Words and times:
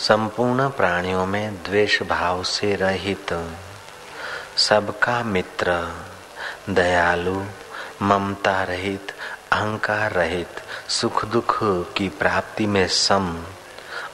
संपूर्ण 0.00 0.68
प्राणियों 0.68 1.26
में 1.26 1.62
द्वेष 1.62 2.02
भाव 2.02 2.42
से 2.42 2.74
रहित, 2.74 3.54
सबका 4.56 5.22
मित्र, 5.22 5.96
दयालु, 6.70 7.44
ममता 8.02 8.62
रहित, 8.62 9.14
अहंकार 9.52 10.12
रहित 10.12 10.62
सुख 10.88 11.24
दुख 11.24 11.58
की 11.62 12.08
प्राप्ति 12.08 12.66
में 12.66 12.88
सम 12.88 13.44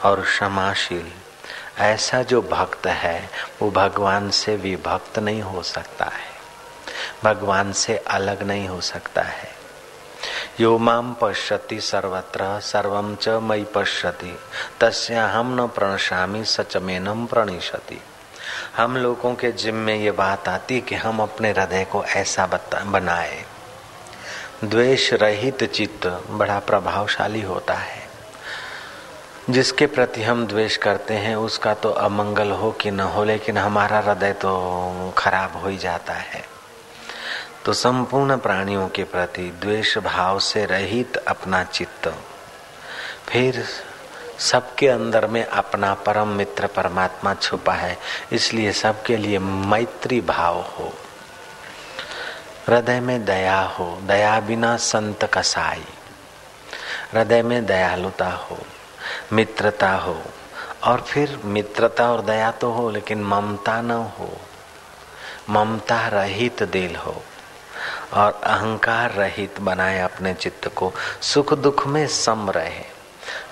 और 0.05 0.21
क्षमाशील। 0.21 1.07
ऐसा 1.79 2.23
जो 2.23 2.43
भक्त 2.43 2.87
है, 2.87 3.31
वो 3.63 3.71
भगवान 3.71 4.31
से 4.31 4.57
विभक्त 4.57 5.19
नहीं 5.19 5.43
हो 5.43 5.63
सकता 5.63 6.05
है। 6.05 6.37
भगवान 7.25 7.73
से 7.73 7.97
अलग 7.97 8.43
नहीं 8.43 8.69
हो 8.69 8.81
सकता 8.81 9.23
है। 9.23 9.56
यो 10.61 10.79
माम 10.79 11.15
पश्यति 11.15 11.81
सर्वत्र 11.81 12.61
सर्वम 12.61 13.15
च 13.15 13.29
मई 13.29 13.65
पश्यति। 13.75 14.39
तस्य 14.81 15.15
हम 15.15 15.61
न 15.61 15.67
प्रणशामी 15.67 16.45
सच 16.45 16.77
में 16.77 17.01
नम 17.01 17.27
प्रणिशति 17.27 18.01
हम 18.77 18.97
लोगों 18.97 19.35
के 19.35 19.53
जिम 19.53 19.75
में 19.75 19.97
ये 19.97 20.11
बात 20.11 20.49
आती 20.49 20.81
कि 20.81 20.95
हम 20.95 21.21
अपने 21.21 21.51
हृदय 21.51 21.85
को 21.85 22.05
ऐसा 22.05 22.47
बनाए। 22.87 23.45
द्वेष 24.65 25.13
रहित 25.13 25.65
चित्त 25.65 26.23
बड़ा 26.31 26.59
प्रभावशाली 26.59 27.43
होता 27.43 27.75
है। 27.75 28.03
जिसके 29.51 29.87
प्रति 29.87 30.23
हम 30.23 30.47
द्वेष 30.47 30.77
करते 30.77 31.15
हैं, 31.15 31.37
उसका 31.37 31.75
तो 31.75 31.91
अमंगल 31.91 32.51
हो 32.51 32.73
कि 32.73 32.91
न 32.91 33.01
हो, 33.01 33.25
लेकिन 33.25 33.59
हमारा 33.59 33.99
हृदय 33.99 34.33
तो 34.33 35.15
खराब 35.19 35.57
हो 35.57 35.69
ही 35.69 35.79
जाता 35.79 36.13
है। 36.13 36.56
तो 37.67 37.73
संपूर्ण 37.73 38.37
प्राणियों 38.37 38.89
के 38.89 39.05
प्रति 39.05 39.59
द्वेष 39.61 39.99
भाव 39.99 40.39
से 40.39 40.67
रहित 40.67 41.17
अपना 41.17 41.65
चित्त। 41.65 42.15
फिर 43.29 43.65
सबके 44.39 44.89
अंदर 44.89 45.27
में 45.27 45.47
अपना 45.47 45.95
परम 45.95 46.29
मित्र 46.29 46.67
परमात्मा 46.67 47.35
छुपा 47.35 47.73
है, 47.73 47.99
इसलिए 48.33 48.73
सबके 48.73 49.17
लिए 49.17 49.39
मैत्री 49.39 50.21
भाव 50.21 50.61
हो। 50.61 50.93
हृदय 52.69 53.01
में 53.01 53.25
दया 53.25 53.61
हो, 53.61 53.99
दया 54.03 54.41
बिना 54.41 54.77
संत 54.77 55.31
कसाई। 55.35 55.85
हृदय 57.13 57.43
में 57.43 57.67
दयालुता 57.67 58.31
हो, 58.31 58.59
मित्रता 59.33 59.93
हो, 59.93 60.23
और 60.85 61.01
फिर 61.01 61.41
मित्रता 61.45 62.13
और 62.13 62.21
दया 62.21 62.51
तो 62.51 62.71
हो, 62.71 62.91
लेकिन 62.91 63.25
ममता 63.25 63.83
न 63.83 63.91
हो। 63.91 64.37
ममता 65.51 66.09
रहित 66.09 66.63
दिल 66.63 66.97
हो। 66.97 67.23
और 68.13 68.41
अहंकार 68.45 69.11
रहित 69.11 69.61
बनाए 69.61 69.99
अपने 70.01 70.35
चित्त 70.35 70.69
को। 70.69 70.93
सुख 71.23 71.53
दुख 71.55 71.87
में 71.87 72.07
सम 72.07 72.51
रहे। 72.51 72.85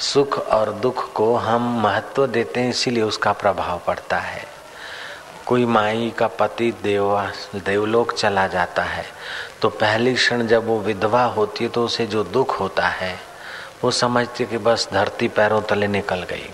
सुख 0.01 0.39
और 0.39 0.73
दुख 0.73 1.13
को 1.13 1.35
हम 1.37 1.69
महत्व 1.83 2.27
देते 2.27 2.61
हैं, 2.61 2.71
इसीलिए 2.71 3.03
उसका 3.03 3.33
प्रभाव 3.33 3.81
पड़ता 3.87 4.19
है। 4.19 4.43
कोई 5.47 5.65
माई 5.67 6.13
का 6.19 6.27
पति 6.29 6.71
देवा, 6.83 7.31
देवलोक 7.57 8.13
चला 8.13 8.47
जाता 8.47 8.83
है 8.83 9.05
तो 9.63 9.69
पहली 9.71 10.15
क्षण 10.15 10.47
जब 10.47 10.67
वो 10.67 10.79
विधवा 10.81 11.25
होती 11.25 11.65
है 11.65 11.71
तो 11.71 11.85
उसे 11.85 12.07
जो 12.07 12.23
दुख 12.25 12.59
होता 12.61 12.89
है, 12.89 13.19
वो 13.85 13.91
समझती 13.91 14.45
कि 14.45 14.59
बस 14.59 14.89
धरती 14.93 15.29
पैरों 15.29 15.61
तले 15.63 15.87
निकल 15.87 16.23
गई। 16.23 16.51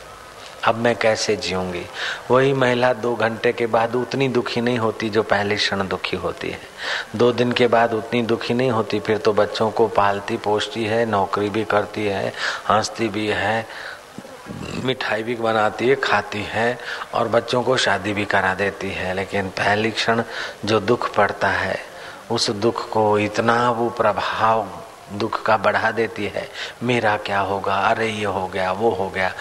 अब 0.65 0.75
मैं 0.75 0.97
कैसे 0.97 1.37
जीऊँगी? 1.37 1.87
वही 2.31 2.53
महिला 2.53 2.93
दो 2.93 3.15
घंटे 3.15 3.53
के 3.53 3.67
बाद 3.67 3.95
उतनी 3.95 4.29
दुखी 4.29 4.61
नहीं 4.61 4.79
होती 4.79 5.11
जो 5.11 5.23
पहले 5.23 5.57
क्षण 5.57 5.89
दुखी 5.89 6.17
होती 6.17 6.51
है। 6.51 6.61
दो 7.17 7.33
दिन 7.33 7.53
के 7.53 7.67
बाद 7.67 7.95
उतनी 7.95 8.23
दुखी 8.23 8.55
नहीं 8.55 8.71
होती, 8.71 9.01
फिर 9.01 9.19
तो 9.19 9.33
बच्चों 9.33 9.71
को 9.71 9.89
पालती, 9.89 10.37
पोषती 10.37 10.85
है, 10.85 11.07
नौकरी 11.07 11.51
भी 11.51 11.65
करती 11.65 12.07
है, 12.07 12.33
हंसती 12.69 13.09
भी 13.09 13.27
है, 13.27 13.67
मिठाई 14.85 15.23
भी 15.23 15.35
बनाती 15.35 15.89
है, 15.89 15.97
खाती 15.97 16.43
है 16.43 16.79
और 17.15 17.29
बच्चों 17.29 17.63
को 17.63 17.77
शादी 17.77 18.13
भी 18.13 18.25
करा 18.25 18.55
देती 18.55 18.91
है। 18.91 19.15
लेकिन 19.15 19.49
पहली 19.49 19.91
क्षण 19.91 20.23
जो 20.65 20.81
दुख 20.81 21.15
पड़ता 21.15 21.49
है, 21.49 21.81
उस 22.31 22.51
दुख 22.51 22.91
को 22.91 23.19
इतना 23.19 23.71
वो 23.71 23.91
प्रभाव 23.91 24.69
दुख 25.13 25.43
का 25.43 25.57
बढ़ा 25.57 25.91
देती 25.91 26.25
है। 26.25 26.49
मेरा 26.83 27.17
क्या 27.17 27.41
होगा? 27.41 27.75
अरे, 27.75 28.09
ये 28.09 28.25
हो 28.25 28.47
गया, 28.47 28.73
वो 28.73 28.91
हो 28.91 29.11
गया। 29.11 29.33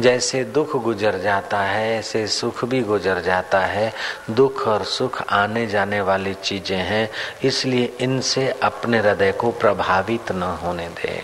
जैसे 0.00 0.44
दुख 0.44 0.76
गुजर 0.76 1.18
जाता 1.18 1.60
है, 1.60 1.98
ऐसे 1.98 2.26
सुख 2.26 2.64
भी 2.64 2.82
गुजर 2.82 3.20
जाता 3.20 3.60
है। 3.60 3.92
दुख 4.30 4.68
और 4.68 4.84
सुख 4.84 5.22
आने 5.30 5.66
जाने 5.66 6.00
वाली 6.00 6.34
चीज़ें 6.34 6.76
हैं, 6.76 7.10
इसलिए 7.44 7.96
इनसे 8.00 8.60
अपने 8.62 8.98
हृदय 8.98 9.32
को 9.32 9.50
प्रभावित 9.50 10.32
न 10.32 10.42
होने 10.42 10.88
दे। 10.88 11.22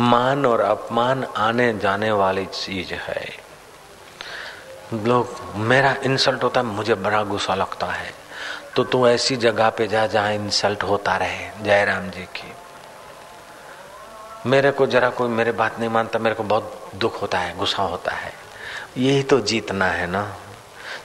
मान 0.00 0.46
और 0.46 0.60
अपमान 0.60 1.24
आने 1.24 1.78
जाने 1.78 2.12
वाली 2.12 2.46
चीज़ 2.46 2.94
है। 2.94 3.28
लोग, 4.94 5.28
मेरा 5.56 5.96
इंसल्ट 6.02 6.42
होता 6.42 6.60
है, 6.60 6.66
मुझे 6.66 6.94
बड़ा 6.94 7.22
गुस्सा 7.22 7.54
लगता 7.54 7.86
है। 7.86 8.14
तो 8.76 8.84
तू 8.84 9.08
ऐसी 9.08 9.36
जगह 9.36 9.70
पे 9.70 9.86
जा 9.86 10.06
जहाँ 10.06 10.32
इंसल्ट 10.32 10.82
होता 10.82 11.16
रहे, 11.16 11.64
जयराम 11.64 12.10
जी 12.10 12.22
की। 12.22 12.52
मेरे 14.46 14.70
को 14.70 14.86
जरा 14.86 15.10
कोई 15.10 15.28
मेरे 15.28 15.52
बात 15.52 15.78
नहीं 15.78 15.88
मानता, 15.88 16.18
मेरे 16.18 16.36
को 16.36 16.42
बहुत 16.42 16.90
दुख 16.94 17.22
होता 17.22 17.38
है, 17.38 17.56
गुस्सा 17.56 17.82
होता 17.82 18.12
है। 18.12 18.32
यही 18.96 19.22
तो 19.22 19.40
जीतना 19.40 19.86
है 19.86 20.06
ना। 20.06 20.36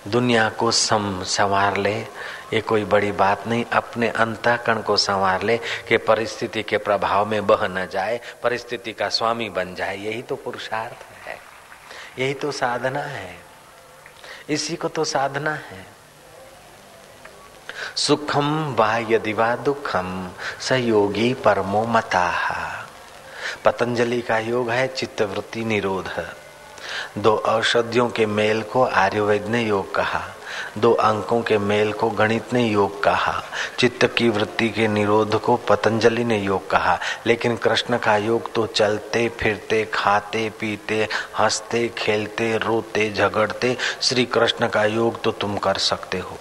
दुनिया 0.07 0.49
को 0.49 0.71
सम, 0.71 1.23
संवार 1.23 1.77
ले, 1.77 1.99
ये 2.53 2.61
कोई 2.61 2.83
बड़ी 2.83 3.11
बात 3.11 3.47
नहीं। 3.47 3.65
अपने 3.73 4.09
अंतःकरण 4.09 4.81
को 4.81 4.97
संवार 4.97 5.41
ले 5.41 5.57
कि 5.57 5.97
परिस्थिति 5.97 6.63
के 6.63 6.77
प्रभाव 6.77 7.25
में 7.25 7.47
बह 7.47 7.67
न 7.67 7.87
जाए, 7.87 8.21
परिस्थिति 8.43 8.93
का 8.93 9.09
स्वामी 9.09 9.49
बन 9.49 9.75
जाए। 9.75 9.97
यही 9.97 10.21
तो 10.21 10.35
पुरुषार्थ 10.35 11.27
है। 11.27 11.37
यही 12.19 12.33
तो 12.33 12.51
साधना 12.51 12.99
है। 12.99 13.35
इसी 14.49 14.75
को 14.75 14.87
तो 14.87 15.03
साधना 15.03 15.51
है। 15.51 15.85
सुखम 17.95 18.75
वा 18.79 18.97
यदि 18.97 19.33
वा 19.33 19.55
दुखम 19.55 20.29
सहयोगी 20.59 21.33
परमो 21.33 21.85
मता। 21.85 22.76
पतंजलि 23.67 24.21
का 24.21 24.39
योग 24.39 24.69
है, 24.69 24.87
चित्तवृत्ति 24.87 25.65
निरोध 25.65 26.07
है। 26.07 26.25
दो 27.17 27.35
औषधियों 27.35 28.09
के 28.09 28.25
मेल 28.25 28.61
को 28.61 28.83
आयुर्वेद 28.83 29.45
ने 29.45 29.63
योग 29.63 29.95
कहा, 29.95 30.21
दो 30.77 30.93
अंकों 30.93 31.41
के 31.41 31.57
मेल 31.57 31.91
को 31.93 32.09
गणित 32.09 32.53
ने 32.53 32.67
योग 32.67 33.03
कहा, 33.03 33.43
चित्त 33.79 34.15
की 34.17 34.29
वृत्ति 34.29 34.69
के 34.69 34.87
निरोध 34.87 35.41
को 35.41 35.55
पतंजलि 35.55 36.23
ने 36.23 36.39
योग 36.39 36.69
कहा, 36.69 36.99
लेकिन 37.25 37.57
कृष्ण 37.57 37.97
का 37.97 38.17
योग 38.17 38.53
तो 38.53 38.65
चलते, 38.65 39.29
फिरते, 39.29 39.85
खाते, 39.93 40.49
पीते, 40.49 41.07
हँसते, 41.37 41.87
खेलते, 41.97 42.57
रोते, 42.57 43.13
झगड़ते, 43.13 43.77
श्री 44.01 44.25
कृष्ण 44.25 44.67
का 44.67 44.85
योग 44.85 45.21
तो 45.23 45.31
तुम 45.31 45.57
कर 45.57 45.77
सकते 45.77 46.19
हो। 46.19 46.37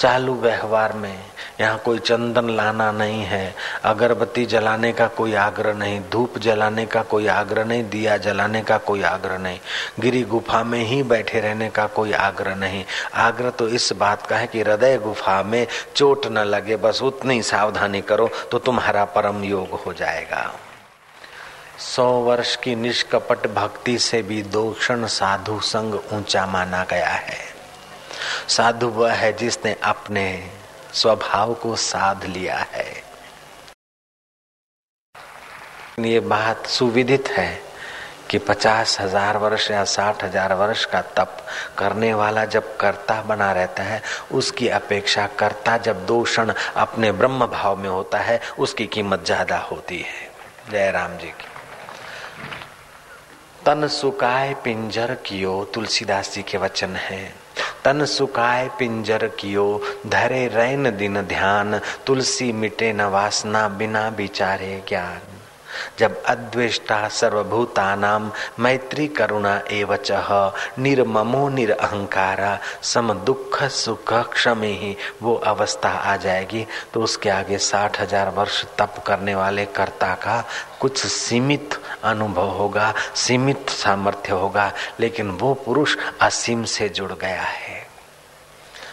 चालू 0.00 0.34
व्यवहार 0.34 0.92
में 0.92 1.18
यहाँ 1.60 1.78
कोई 1.78 1.98
चंदन 1.98 2.50
लाना 2.50 2.90
नहीं 2.92 3.22
है, 3.22 3.54
अगरबत्ती 3.84 4.44
जलाने 4.46 4.92
का 4.92 5.06
कोई 5.08 5.34
आग्रह 5.36 5.74
नहीं, 5.74 6.00
धूप 6.10 6.38
जलाने 6.38 6.84
का 6.86 7.02
कोई 7.02 7.26
आग्रह 7.26 7.64
नहीं, 7.64 7.88
दिया 7.90 8.16
जलाने 8.16 8.62
का 8.62 8.78
कोई 8.80 9.02
आग्रह 9.02 9.38
नहीं, 9.38 9.58
गिरी 10.00 10.22
गुफा 10.24 10.62
में 10.64 10.82
ही 10.84 11.02
बैठे 11.04 11.40
रहने 11.40 11.70
का 11.70 11.86
कोई 11.88 12.12
आग्रह 12.12 12.54
नहीं। 12.54 12.84
आग्रह 13.16 13.50
तो 13.50 13.68
इस 13.70 13.92
बात 13.92 14.26
का 14.26 14.36
है 14.36 14.46
कि 14.46 14.60
हृदय 14.60 14.98
गुफा 14.98 15.42
में 15.42 15.66
चोट 15.96 16.26
न 16.26 16.44
लगे, 16.46 16.76
बस 16.76 17.02
उतनी 17.02 17.42
सावधानी 17.42 18.00
करो 18.02 18.30
तो 18.50 18.58
तुम्हारा 18.60 19.04
परम 19.06 19.44
योग 19.44 19.80
हो 19.80 19.92
जाएगा। 19.92 20.50
सौ 21.80 22.10
वर्ष 22.22 22.54
की 22.56 22.74
निष्कपट 22.76 23.46
भक्ति 23.54 23.98
से 23.98 24.22
भी 24.22 24.42
दो 24.44 24.70
क्षण 24.70 25.06
साधु 25.08 25.58
संग 25.64 25.94
ऊँचा 26.12 26.46
माना 26.46 26.84
गया 26.84 27.08
है। 27.08 27.36
साधु 28.48 28.88
वह 28.88 29.12
है 29.12 29.32
जिसने 29.32 29.76
अपने 29.84 30.26
स्वभाव 30.94 31.54
को 31.54 31.76
साध 31.76 32.24
लिया 32.26 32.58
है। 32.72 32.86
ये 36.00 36.20
बात 36.20 36.66
सुविदित 36.66 37.28
है 37.28 37.50
कि 38.30 38.38
पचास 38.38 38.96
हज़ार 39.00 39.36
वर्ष 39.36 39.70
या 39.70 39.82
साठ 39.84 40.22
हज़ार 40.24 40.52
वर्ष 40.54 40.84
का 40.84 41.00
तप 41.16 41.36
करने 41.78 42.12
वाला 42.14 42.44
जब 42.44 42.76
कर्ता 42.76 43.20
बना 43.22 43.50
रहता 43.52 43.82
है, 43.82 44.02
उसकी 44.32 44.68
अपेक्षा 44.68 45.26
कर्ता 45.38 45.76
जब 45.78 46.04
दो 46.06 46.22
क्षण 46.22 46.52
अपने 46.76 47.12
ब्रह्म 47.12 47.46
भाव 47.46 47.76
में 47.76 47.88
होता 47.88 48.18
है, 48.18 48.40
उसकी 48.58 48.86
कीमत 48.86 49.24
ज़्यादा 49.24 49.58
होती 49.60 49.98
है। 49.98 50.30
जय 50.70 50.90
राम 50.90 51.16
जी 51.18 51.28
की। 51.28 51.46
तन 53.66 53.86
सुकाय 53.88 54.54
पिंजर 54.54 55.14
कियो, 55.26 55.64
तुलसीदास 55.64 56.32
जी 56.34 56.42
के 56.42 56.58
वचन 56.58 56.96
है। 56.96 57.22
तन 57.88 58.04
सुकाय 58.04 58.68
पिंजर 58.78 59.26
कियो, 59.40 59.64
धरे 60.06 60.46
रैन 60.48 60.90
दिन 60.96 61.20
ध्यान, 61.22 61.78
तुलसी 62.06 62.50
मिटे 62.52 62.92
न 62.92 63.08
वासना 63.08 63.66
बिना 63.78 64.06
विचारे 64.08 64.82
ज्ञान। 64.88 65.36
जब 65.98 66.22
अद्वेष्टा 66.24 66.96
सर्वभूतानाम 67.08 68.30
मैत्री 68.60 69.06
करुणा 69.08 69.54
एवच, 69.72 70.10
निर्ममो 70.78 71.48
निरअहकारा 71.48 72.58
सम 72.82 73.12
दुख 73.24 73.62
सुख 73.72 74.12
क्षमे 74.32 74.72
ही 74.72 74.96
वो 75.22 75.34
अवस्था 75.46 75.88
आ 75.88 76.16
जाएगी 76.16 76.66
तो 76.92 77.02
उसके 77.02 77.30
आगे 77.30 77.58
साठ 77.62 78.00
हज़ार 78.00 78.30
वर्ष 78.36 78.64
तप 78.78 79.02
करने 79.06 79.34
वाले 79.34 79.64
कर्ता 79.76 80.12
का 80.16 80.42
कुछ 80.80 81.06
सीमित 81.06 81.80
अनुभव 82.04 82.50
होगा, 82.50 82.92
सीमित 83.16 83.70
सामर्थ्य 83.70 84.32
होगा, 84.32 84.72
लेकिन 85.00 85.30
वो 85.30 85.54
पुरुष 85.64 85.96
असीम 86.22 86.64
से 86.66 86.88
जुड़ 86.88 87.12
गया 87.12 87.42
है। 87.42 87.67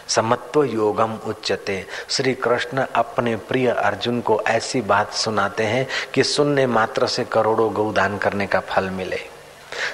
समत्व 0.08 0.64
योगम 0.64 1.18
उच्चते 1.26 1.86
श्री 2.08 2.34
कृष्ण 2.34 2.86
अपने 2.94 3.36
प्रिय 3.36 3.68
अर्जुन 3.68 4.20
को 4.20 4.40
ऐसी 4.40 4.80
बात 4.80 5.12
सुनाते 5.12 5.64
हैं 5.64 5.86
कि 6.14 6.24
सुनने 6.24 6.66
मात्र 6.66 7.06
से 7.06 7.24
करोड़ों 7.24 7.72
गौदान 7.72 8.18
करने 8.18 8.46
का 8.46 8.60
फल 8.60 8.90
मिले। 8.90 9.20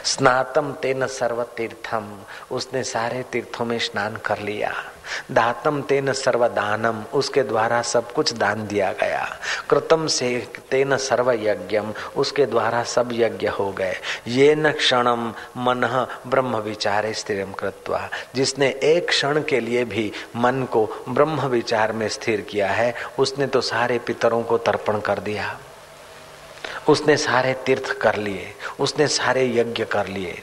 स्नातम 0.04 0.72
तेन 0.72 1.06
सर्व 1.06 1.42
तीर्थम 1.42 2.18
उसने 2.50 2.82
सारे 2.84 3.22
तीर्थों 3.22 3.64
में 3.64 3.78
स्नान 3.78 4.16
कर 4.16 4.38
लिया। 4.38 4.91
दातम 5.30 5.82
तेन 5.82 6.12
सर्वदानम, 6.12 7.02
उसके 7.14 7.42
द्वारा 7.42 7.82
सब 7.82 8.12
कुछ 8.12 8.32
दान 8.32 8.66
दिया 8.66 8.92
गया। 8.92 9.38
कृतम 9.70 10.06
से 10.06 10.48
तेन 10.70 10.96
सर्व 10.96 11.32
यज्ञम 11.32 11.94
उसके 12.16 12.46
द्वारा 12.46 12.82
सब 12.82 13.08
यज्ञ 13.12 13.46
हो 13.46 13.72
गए। 13.72 13.96
ये 14.28 14.54
न 14.54 14.72
क्षणम 14.72 15.34
मन 15.56 16.06
ब्रह्म 16.26 16.56
विचारे 16.56 17.14
स्थिर 17.14 17.46
कृत्वा। 17.58 18.08
जिसने 18.34 18.80
एक 18.82 19.08
क्षण 19.08 19.42
के 19.42 19.60
लिए 19.60 19.84
भी 19.84 20.12
मन 20.36 20.68
को 20.72 21.04
ब्रह्म 21.08 21.40
विचार 21.40 21.92
में 21.92 22.08
स्थिर 22.08 22.40
किया 22.40 22.68
है, 22.68 22.94
उसने 23.18 23.46
तो 23.46 23.60
सारे 23.60 23.98
पितरों 23.98 24.42
को 24.42 24.58
तर्पण 24.58 25.00
कर 25.00 25.18
दिया। 25.18 25.58
उसने 26.88 27.16
सारे 27.16 27.52
तीर्थ 27.52 27.92
कर 27.92 28.14
लिए, 28.14 28.54
उसने 28.80 29.06
सारे 29.06 29.46
यज्ञ 29.56 29.84
कर 29.84 30.06
लिए। 30.06 30.42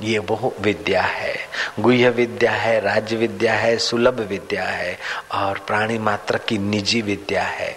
ये 0.00 0.18
वो 0.18 0.54
विद्या 0.60 1.02
है। 1.02 1.36
गुह्य 1.80 2.10
विद्या 2.10 2.52
है, 2.52 2.80
राज्य 2.80 3.16
विद्या 3.16 3.54
है, 3.54 3.78
सुलभ 3.78 4.20
विद्या 4.20 4.64
है 4.64 4.98
और 5.32 5.58
प्राणी 5.58 5.98
मात्र 5.98 6.38
की 6.38 6.58
निजी 6.58 7.02
विद्या 7.02 7.42
है। 7.42 7.76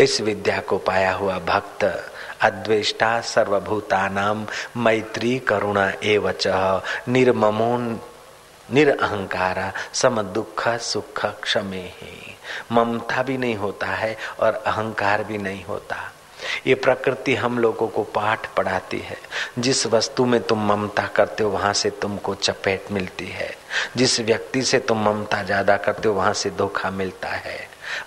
इस 0.00 0.20
विद्या 0.20 0.60
को 0.60 0.78
पाया 0.78 1.12
हुआ 1.12 1.38
भक्त 1.38 2.08
अद्वेष्टा 2.40 3.20
सर्वभूतानाम 3.20 4.46
मैत्री 4.76 5.38
करुणा 5.38 5.92
एवच 6.04 6.44
निर्ममो 7.08 7.98
निरअहकारा 8.72 9.72
सम 9.92 10.22
दुख 10.22 10.68
सुख 10.68 11.26
क्षमे 11.26 11.90
ममता 12.72 13.22
भी 13.22 13.36
नहीं 13.38 13.56
होता 13.56 13.86
है 13.86 14.16
और 14.40 14.54
अहंकार 14.54 15.24
भी 15.24 15.38
नहीं 15.38 15.64
होता। 15.64 16.11
ये 16.66 16.74
प्रकृति 16.74 17.34
हम 17.34 17.58
लोगों 17.58 17.88
को 17.88 18.02
पाठ 18.04 18.46
पढ़ाती 18.54 18.98
है। 18.98 19.16
जिस 19.58 19.86
वस्तु 19.86 20.24
में 20.24 20.40
तुम 20.42 20.66
ममता 20.66 21.06
करते 21.06 21.44
हो, 21.44 21.50
वहाँ 21.50 21.72
से 21.72 21.90
तुमको 21.92 22.34
चपेट 22.34 22.90
मिलती 22.92 23.26
है। 23.26 23.50
जिस 23.96 24.18
व्यक्ति 24.20 24.62
से 24.62 24.78
तुम 24.78 25.04
ममता 25.04 25.42
ज़्यादा 25.42 25.76
करते 25.76 26.08
हो, 26.08 26.14
वहाँ 26.14 26.32
से 26.32 26.50
धोखा 26.50 26.90
मिलता 26.90 27.28
है। 27.28 27.60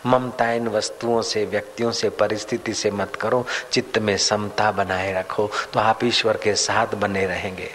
ममता 0.06 0.52
इन 0.52 0.68
वस्तुओं 0.68 1.22
से, 1.22 1.46
व्यक्तियों 1.46 1.92
से, 1.92 2.10
परिस्थिति 2.12 2.74
से 2.74 2.92
मत 2.92 3.16
करो। 3.16 3.46
चित्त 3.72 3.98
में 3.98 4.16
समता 4.18 4.72
बनाए 4.72 5.14
रखो 5.14 5.50
तो 5.74 5.80
आप 5.80 6.04
ईश्वर 6.04 6.38
के 6.38 6.56
साथ 6.58 6.96
बने 6.96 7.26
रहेंगे। 7.26 7.70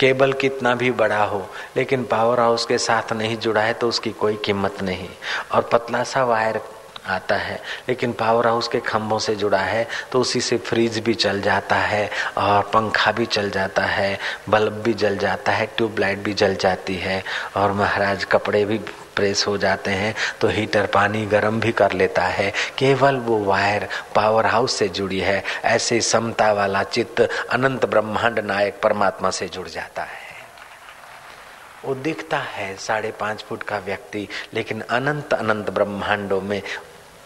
केबल 0.00 0.32
कितना 0.32 0.74
भी 0.74 0.90
बड़ा 0.92 1.22
हो, 1.22 1.40
लेकिन 1.76 2.04
पावर 2.04 2.40
हाउस 2.40 2.64
के 2.66 2.78
साथ 2.78 3.12
नहीं 3.12 3.36
जुड़ा 3.36 3.60
है 3.60 3.72
तो 3.74 3.88
उसकी 3.88 4.10
कोई 4.12 4.36
कीमत 4.44 4.82
नहीं। 4.82 5.08
और 5.52 5.68
पतला 5.72 6.02
सा 6.04 6.24
वायर 6.24 6.60
आता 7.08 7.36
है। 7.36 7.60
लेकिन 7.88 8.12
पावर 8.12 8.46
हाउस 8.46 8.68
के 8.68 8.80
खंभों 8.80 9.18
से 9.18 9.34
जुड़ा 9.36 9.58
है 9.58 9.86
तो 10.12 10.20
उसी 10.20 10.40
से 10.40 10.56
फ्रिज 10.58 10.98
भी 10.98 11.14
चल 11.16 11.40
जाता 11.40 11.76
है 11.76 12.08
और 12.38 12.62
पंखा 12.74 13.12
भी 13.12 13.26
चल 13.26 13.50
जाता 13.50 13.82
है 13.82 14.18
बल्ब 14.48 14.82
भी 14.82 14.94
जल 14.94 15.18
जाता 15.18 15.52
है 15.52 15.66
ट्यूबलाइट 15.76 16.18
भी 16.18 16.34
जल 16.34 16.54
जाती 16.56 16.96
है 16.96 17.22
और 17.56 17.72
महाराज 17.72 18.24
कपड़े 18.24 18.64
भी 18.64 18.78
प्रेस 19.16 19.46
हो 19.46 19.56
जाते 19.58 19.90
हैं 19.90 20.14
तो 20.40 20.48
हीटर 20.48 20.86
पानी 20.86 21.24
गर्म 21.26 21.58
भी 21.60 21.72
कर 21.72 21.92
लेता 21.92 22.22
है। 22.22 22.52
केवल 22.78 23.16
वो 23.18 23.38
वायर 23.44 23.88
पावर 24.14 24.46
हाउस 24.46 24.74
से 24.74 24.88
जुड़ी 24.88 25.18
है, 25.20 25.42
ऐसे 25.64 26.00
समता 26.00 26.52
वाला 26.52 26.82
चित्त 26.82 27.20
अनंत 27.20 27.86
ब्रह्मांड 27.86 28.38
नायक 28.38 28.80
परमात्मा 28.82 29.30
से 29.30 29.48
जुड़ 29.48 29.68
जाता 29.68 30.02
है। 30.02 30.26
वो 31.84 31.94
दिखता 31.94 32.38
है 32.38 32.74
साढ़े 32.76 33.10
पाँच 33.10 33.42
फुट 33.42 33.62
का 33.62 33.78
व्यक्ति, 33.78 34.26
लेकिन 34.54 34.80
अनंत 34.80 35.34
अनंत 35.34 35.70
ब्रह्मांडों 35.70 36.40
में 36.40 36.62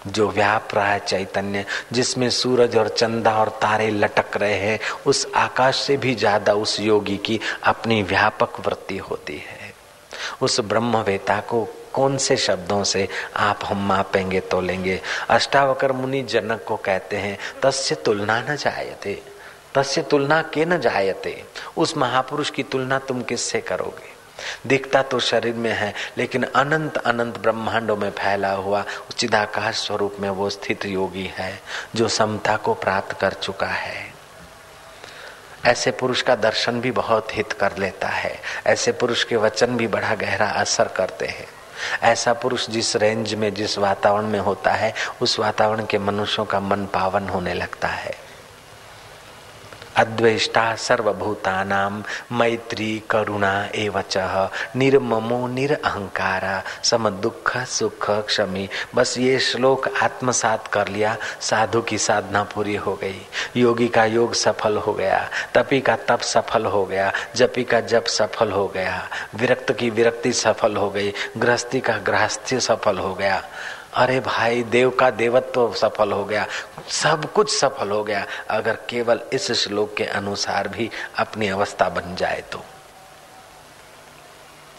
जो 0.07 0.29
व्याप 0.29 0.75
रहा 0.75 0.87
है 0.87 1.01
चैतन्य, 1.01 1.65
जिसमें 1.93 2.29
सूरज 2.31 2.77
और 2.77 2.89
चंदा 2.89 3.37
और 3.39 3.49
तारे 3.63 3.91
लटक 3.91 4.37
रहे 4.37 4.55
हैं, 4.55 4.79
उस 5.07 5.27
आकाश 5.35 5.77
से 5.77 5.97
भी 5.97 6.15
ज़्यादा 6.15 6.55
उस 6.55 6.79
योगी 6.81 7.17
की 7.17 7.41
अपनी 7.65 8.03
व्यापक 8.03 8.61
वृत्ति 8.67 8.97
होती 9.01 9.37
है। 9.37 9.73
उस 10.43 10.61
ब्रह्मवेता 10.61 11.41
को 11.41 11.65
कौन 11.93 12.17
से 12.17 12.37
शब्दों 12.37 12.83
से 12.85 13.09
आप 13.37 13.65
हम 13.65 13.87
मापेंगे 13.89 14.41
तो 14.41 14.61
लेंगे 14.61 15.01
अष्टावकर 15.31 15.93
मुनि 15.93 16.23
जनक 16.23 16.65
को 16.69 16.77
कहते 16.77 17.17
हैं, 17.17 17.39
तस्य 17.63 17.95
तुलना 17.95 18.41
न 18.41 18.57
जायते, 18.57 19.21
तस्य 19.75 20.03
तुलना 20.03 20.41
के 20.55 20.65
न 20.65 20.81
जायते? 20.81 21.43
उस 21.77 21.97
महापुरुष 21.97 22.51
की 22.51 22.63
तुलना 22.63 22.99
तुम 22.99 23.23
किससे 23.23 23.61
करोगे? 23.61 24.12
दिखता 24.67 25.03
तो 25.03 25.21
शरीर 25.21 25.55
में 25.55 25.73
है, 25.73 25.93
लेकिन 26.19 26.43
अनंत 26.43 26.97
अनंत 26.97 27.39
ब्रह्मांडों 27.39 27.97
में 27.97 28.11
फैला 28.11 28.53
हुआ 28.53 28.85
चिदाकाश 29.17 29.77
स्वरूप 29.77 30.17
में 30.21 30.31
वो 30.31 30.51
स्थित 30.51 30.87
योगी 30.87 31.31
है, 31.39 31.61
जो 31.95 32.09
समता 32.09 32.57
को 32.57 32.75
प्राप्त 32.75 33.21
कर 33.21 33.33
चुका 33.33 33.67
है। 33.67 34.13
ऐसे 35.65 35.91
पुरुष 35.91 36.23
का 36.23 36.35
दर्शन 36.35 36.81
भी 36.81 36.91
बहुत 36.91 37.37
हित 37.37 37.53
कर 37.53 37.77
लेता 37.79 38.09
है, 38.09 38.41
ऐसे 38.67 38.93
पुरुष 38.93 39.25
के 39.25 39.37
वचन 39.37 39.77
भी 39.77 39.87
बड़ा 39.87 40.15
गहरा 40.15 40.47
असर 40.47 40.89
करते 40.89 41.27
हैं। 41.27 41.47
ऐसा 42.03 42.33
पुरुष 42.33 42.71
जिस 42.71 42.97
रेंज 42.97 43.35
में, 43.35 43.55
जिस 43.55 43.79
वातावरण 43.79 44.27
में 44.27 44.41
होता 44.41 44.71
है, 44.71 44.95
उस 45.23 45.39
वातावरण 45.39 45.87
के 45.87 45.99
मनुष्यों 45.99 46.47
का 46.47 46.61
मन 46.61 46.87
पावन 46.87 47.29
होने 47.29 47.55
लगता 47.55 47.89
है। 47.89 48.22
अद्वेष्टा 49.97 50.75
सर्वभूतानाम 50.75 52.05
मैत्री, 52.33 53.03
करुणा 53.11 53.69
एवच। 53.75 54.15
निर्ममो 54.77 55.47
निरअहकारा 55.47 56.63
सम 56.85 57.11
दुख 57.11 57.57
सुख, 57.57 58.11
क्षमी। 58.11 58.69
बस 58.95 59.19
ये 59.19 59.39
श्लोक 59.39 59.89
आत्मसात 60.03 60.67
कर 60.67 60.89
लिया, 60.89 61.17
साधु 61.41 61.83
की 61.83 61.99
साधना 61.99 62.43
पूरी 62.43 62.77
हो 62.77 62.95
गई। 62.95 63.27
योगी 63.57 63.89
का 63.89 64.05
योग 64.05 64.35
सफल 64.35 64.77
हो 64.77 64.93
गया, 64.93 65.31
तपी 65.55 65.81
का 65.81 65.97
तप 65.97 66.21
सफल 66.21 66.65
हो 66.65 66.85
गया, 66.85 67.13
जपी 67.37 67.65
का 67.65 67.81
जप 67.81 68.05
सफल 68.07 68.51
हो 68.51 68.69
गया, 68.69 69.09
विरक्त 69.35 69.73
की 69.73 69.91
विरक्ति 69.91 70.33
सफल 70.33 70.77
हो 70.77 70.91
गई, 70.91 71.13
गृहस्थी 71.39 71.81
का 71.81 71.99
गृहस्थ्य 71.99 72.61
सफल 72.61 72.99
हो 72.99 73.15
गया। 73.15 73.43
अरे 73.93 74.21
भाई, 74.21 74.63
देव 74.63 74.91
का 74.91 75.11
देवत्व 75.11 75.51
तो 75.51 75.73
सफल 75.73 76.13
हो 76.13 76.25
गया। 76.25 76.47
सब 76.89 77.33
कुछ 77.33 77.61
सफल 77.61 77.91
हो 77.91 78.05
गया। 78.05 78.27
अगर 78.51 78.77
केवल 78.89 79.21
इस 79.33 79.53
श्लोक 79.53 79.95
के 79.95 80.05
अनुसार 80.05 80.69
भी 80.69 80.91
अपनी 81.19 81.49
अवस्था 81.49 81.89
बन 81.89 82.15
जाए 82.15 82.45
तो। 82.53 82.65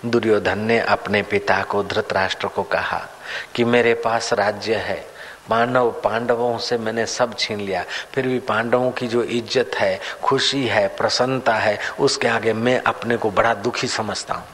दुर्योधन 0.05 0.60
ने 0.60 0.79
अपने 0.79 1.22
पिता 1.22 1.63
को, 1.63 1.84
धृतराष्ट्र 1.84 2.48
को 2.48 2.63
कहा 2.63 3.08
कि 3.55 3.63
मेरे 3.63 3.93
पास 3.93 4.34
राज्य 4.34 4.75
है। 4.75 5.05
पांडव 5.50 5.91
पांडवों 5.91 6.58
से 6.58 6.77
मैंने 6.77 7.05
सब 7.05 7.36
छीन 7.38 7.60
लिया। 7.60 7.86
फिर 8.13 8.27
भी 8.27 8.39
पांडवों 8.39 8.91
की 8.91 9.08
जो 9.08 9.24
इज़्ज़त 9.24 9.72
है, 9.75 10.00
खुशी 10.24 10.67
है, 10.67 10.88
प्रसन्नता 10.88 11.55
है, 11.55 11.79
उसके 12.00 12.27
आगे 12.27 12.53
मैं 12.53 12.82
अपने 12.82 13.17
को 13.17 13.32
बड़ा 13.32 13.53
दुखी 13.53 13.88
समझता 13.88 14.34
हूँ। 14.34 14.46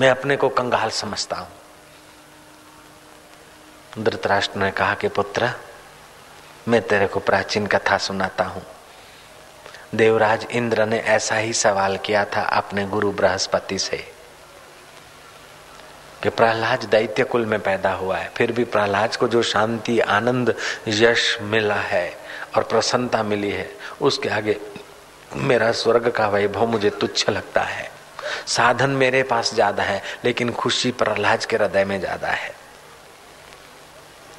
मैं 0.00 0.10
अपने 0.10 0.36
को 0.36 0.48
कंगाल 0.48 0.90
समझता 0.90 1.36
हूँ। 1.36 1.48
धृतराष्ट्र 3.98 4.58
ने 4.58 4.70
कहा 4.70 4.94
कि 4.94 5.08
पुत्र, 5.08 5.50
मैं 6.68 6.80
तेरे 6.82 7.06
को 7.06 7.20
प्राचीन 7.20 7.66
कथा 7.66 7.98
सुनाता 7.98 8.44
हूँ। 8.44 8.62
देवराज 9.94 10.46
इंद्र 10.50 10.86
ने 10.86 10.98
ऐसा 10.98 11.36
ही 11.36 11.52
सवाल 11.52 11.96
किया 11.96 12.24
था 12.26 12.42
अपने 12.52 12.86
गुरु 12.86 13.10
बृहस्पति 13.12 13.78
से 13.78 13.96
कि 16.22 16.28
प्रहलाद 16.30 16.84
दैत्य 16.84 17.24
कुल 17.24 17.46
में 17.46 17.58
पैदा 17.60 17.92
हुआ 17.92 18.16
है, 18.16 18.30
फिर 18.36 18.52
भी 18.52 18.64
प्रहलाद 18.64 19.16
को 19.16 19.28
जो 19.28 19.42
शांति, 19.42 19.98
आनंद, 20.00 20.54
यश 20.88 21.38
मिला 21.42 21.74
है 21.74 22.16
और 22.56 22.62
प्रसन्नता 22.62 23.22
मिली 23.22 23.50
है, 23.50 23.70
उसके 24.00 24.28
आगे 24.28 24.56
मेरा 25.36 25.70
स्वर्ग 25.72 26.10
का 26.10 26.28
वैभव 26.28 26.66
मुझे 26.66 26.90
तुच्छ 26.90 27.28
लगता 27.30 27.60
है। 27.60 27.88
साधन 28.46 28.90
मेरे 28.90 29.22
पास 29.22 29.54
ज़्यादा 29.54 29.82
है, 29.82 30.02
लेकिन 30.24 30.52
खुशी 30.52 30.90
प्रहलाद 30.92 31.44
के 31.44 31.56
हृदय 31.56 31.84
में 31.84 31.98
ज़्यादा 32.00 32.28
है। 32.28 32.63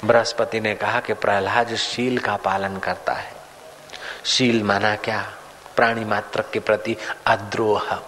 बृहस्पति 0.04 0.60
ने 0.60 0.74
कहा 0.74 1.00
कि 1.00 1.12
प्रहलाद 1.12 1.74
शील 1.74 2.18
का 2.18 2.36
पालन 2.36 2.76
करता 2.76 3.12
है। 3.12 3.32
शील 4.24 4.62
माना 4.62 4.96
क्या? 4.96 5.32
प्राणी 5.76 6.04
मात्र 6.04 6.44
के 6.52 6.60
प्रति 6.60 6.96
अद्रोह। 7.26 8.02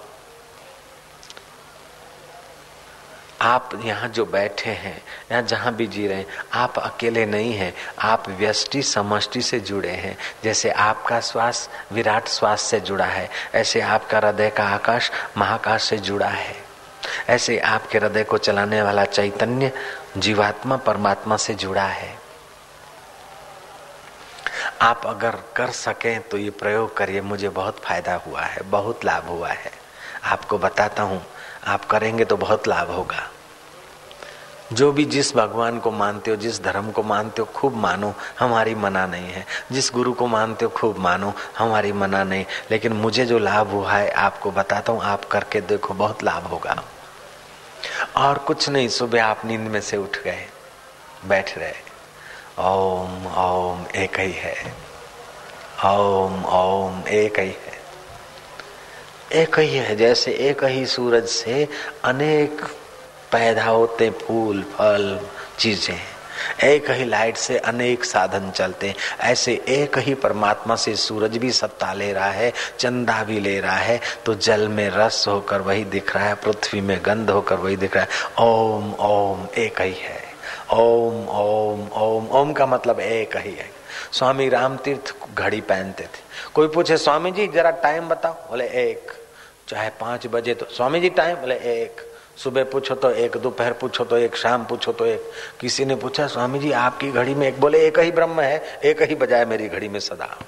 आप 3.43 3.71
यहाँ 3.85 4.09
जो 4.09 4.27
बैठे 4.27 4.71
हैं 4.71 5.03
या 5.33 5.41
जहाँ 5.41 5.75
भी 5.75 5.87
जी 5.87 6.07
रहे 6.07 6.19
हैं, 6.19 6.27
आप 6.53 6.79
अकेले 6.79 7.27
नहीं 7.27 7.53
हैं, 7.53 7.75
आप 7.99 8.29
व्यष्टि 8.29 8.83
समष्टि 8.83 9.43
से 9.43 9.61
जुड़े 9.61 9.91
हैं। 9.91 10.19
जैसे 10.45 10.71
आपका 10.71 11.21
श्वास 11.21 11.71
विराट 11.93 12.29
श्वास 12.29 12.63
से 12.63 12.81
जुड़ा 12.81 13.05
है, 13.05 13.31
ऐसे 13.55 13.81
आपका 13.81 14.19
हृदय 14.19 14.51
का 14.51 14.65
आकाश 14.65 15.11
महाकाश 15.37 15.83
से 15.83 15.97
जुड़ा 15.97 16.29
है। 16.29 16.69
ऐसे 17.29 17.59
आपके 17.59 17.99
हृदय 17.99 18.25
को 18.25 18.39
चलाने 18.39 18.83
वाला 18.83 19.05
चैतन्य 19.05 19.73
जीवात्मा 20.17 20.77
परमात्मा 20.77 21.37
से 21.37 21.55
जुड़ा 21.55 21.85
है। 21.85 22.19
आप 24.83 25.07
अगर 25.07 25.37
कर 25.57 25.71
सकें 25.71 26.29
तो 26.29 26.37
ये 26.37 26.51
प्रयोग 26.51 26.97
करिए, 26.97 27.21
मुझे 27.21 27.49
बहुत 27.49 27.79
फ़ायदा 27.79 28.15
हुआ 28.15 28.41
है, 28.41 28.63
बहुत 28.63 29.05
लाभ 29.05 29.25
हुआ 29.25 29.49
है। 29.49 29.73
आपको 30.25 30.59
बताता 30.59 31.03
हूँ, 31.03 31.23
आप 31.67 31.85
करेंगे 31.85 32.25
तो 32.25 32.37
बहुत 32.37 32.69
लाभ 32.69 32.91
होगा। 32.91 33.31
जो 34.73 34.93
भी 34.93 35.05
जिस 35.05 35.37
भगवान 35.37 35.79
को 35.79 35.91
मानते 35.91 36.31
हो, 36.31 36.37
जिस 36.37 36.63
धर्म 36.63 36.91
को 36.91 37.03
मानते 37.03 37.43
हो, 37.43 37.49
खूब 37.55 37.77
मानो, 37.77 38.15
हमारी 38.39 38.75
मना 38.75 39.07
नहीं 39.07 39.29
है। 39.29 39.47
जिस 39.73 39.91
गुरु 39.95 40.13
को 40.13 40.27
मानते 40.27 40.65
हो, 40.65 40.71
खूब 40.71 40.99
मानो, 40.99 41.35
हमारी 41.59 41.93
मना 41.93 42.25
नहीं। 42.25 42.45
लेकिन 42.71 42.93
मुझे 42.93 43.27
जो 43.27 43.39
लाभ 43.39 43.69
हुआ 43.69 43.93
है, 43.93 44.11
आपको 44.11 44.51
बताता 44.51 44.93
हूँ, 44.93 45.03
आप 45.03 45.25
करके 45.25 45.61
देखो, 45.61 45.95
बहुत 45.95 46.23
लाभ 46.23 46.47
होगा। 46.47 46.85
और 48.17 48.39
कुछ 48.39 48.69
नहीं, 48.69 48.89
सुबह 48.89 49.25
आप 49.25 49.43
नींद 49.45 49.61
में 49.61 49.81
से 49.81 49.97
उठ 49.97 50.19
गए, 50.19 50.47
बैठ 51.25 51.59
रहे। 51.59 51.73
ओम 52.59 53.27
ओम, 53.27 53.87
एक 53.97 54.21
ही 54.21 54.33
है। 54.33 54.75
ओम 55.85 56.45
ओम, 56.45 57.09
एक 57.09 57.39
ही 57.39 57.47
है। 57.47 57.79
एक 59.43 59.59
ही 59.59 59.77
है, 59.77 59.97
जैसे 59.97 60.33
एक 60.33 60.65
ही 60.65 60.87
सूरज 60.87 61.27
से 61.29 61.69
अनेक 62.05 62.65
पैदा 63.33 63.65
होते 63.65 64.11
फूल, 64.11 64.63
फल, 64.63 65.21
चीज़ें। 65.59 66.18
एक 66.65 66.91
ही 66.91 67.05
लाइट 67.05 67.37
से 67.37 67.59
अनेक 67.59 68.05
साधन 68.05 68.51
चलते 68.51 68.95
ऐसे 69.21 69.65
एक 69.69 69.99
ही 69.99 70.15
परमात्मा 70.15 70.77
से 70.77 70.97
सूरज 70.97 71.37
भी 71.37 71.53
सत्ता 71.53 71.93
ले 71.93 72.13
रहा 72.13 72.31
है, 72.31 72.53
चंदा 72.79 73.25
भी 73.25 73.41
ले 73.41 73.61
रहा 73.61 73.77
है। 73.77 74.01
तो 74.27 74.35
जल 74.35 74.69
में 74.69 74.91
रस 74.91 75.25
होकर 75.29 75.61
वही 75.61 75.85
दिख 75.85 76.17
रहा 76.17 76.25
है, 76.25 76.35
पृथ्वी 76.35 76.81
में 76.81 77.01
गंध 77.05 77.31
होकर 77.31 77.55
वही 77.55 77.77
दिख 77.77 77.97
रहा 77.97 78.05
है। 78.05 78.11
ओम 78.47 78.95
ओम, 78.95 79.47
एक 79.59 79.81
ही 79.81 79.95
है। 79.95 80.29
ओम 80.73 81.29
ओम 81.29 81.89
ओम 81.89 82.29
ओम 82.29 82.53
का 82.53 82.67
मतलब 82.67 83.01
एक 83.01 83.37
ही 83.37 83.55
है। 83.55 83.71
स्वामी 84.13 84.49
राम 84.49 84.77
तीर्थ 84.77 85.15
घड़ी 85.35 85.61
पहनते 85.61 86.05
थे। 86.05 86.51
कोई 86.55 86.69
पूछे, 86.69 86.97
स्वामी 86.97 87.33
जी, 87.33 87.47
जरा 87.47 87.71
टाइम 87.71 88.09
बताओ? 88.09 88.33
बोले, 88.33 88.65
एक। 88.65 89.13
चाहे 89.69 89.91
पाँच 89.91 90.27
बजे 90.27 90.55
तो 90.55 90.67
स्वामी 90.67 91.01
जी 91.01 91.11
टाइम 91.11 91.37
बोले, 91.37 91.55
एक। 91.55 92.08
सुबह 92.45 92.65
पूछो 92.65 92.95
तो 92.95 93.11
एक, 93.11 93.37
दोपहर 93.37 93.73
पूछो 93.73 94.05
तो 94.05 94.17
एक, 94.17 94.37
शाम 94.37 94.65
पूछो 94.65 94.93
तो 94.93 95.07
एक। 95.07 95.31
किसी 95.61 95.85
ने 95.85 95.97
पूछा 95.97 96.27
स्वामी 96.27 96.59
जी 96.59 96.73
आपकी 96.73 97.11
घड़ी 97.11 97.35
में 97.35 97.49
एक, 97.49 97.61
बोले, 97.61 97.87
एक 97.87 97.99
ही 97.99 98.11
ब्रह्म 98.11 98.41
है, 98.41 98.81
एक 98.85 99.03
ही 99.03 99.15
बजाय 99.15 99.45
मेरी 99.45 99.69
घड़ी 99.69 99.89
में 99.89 100.01
सदा। 100.01 100.39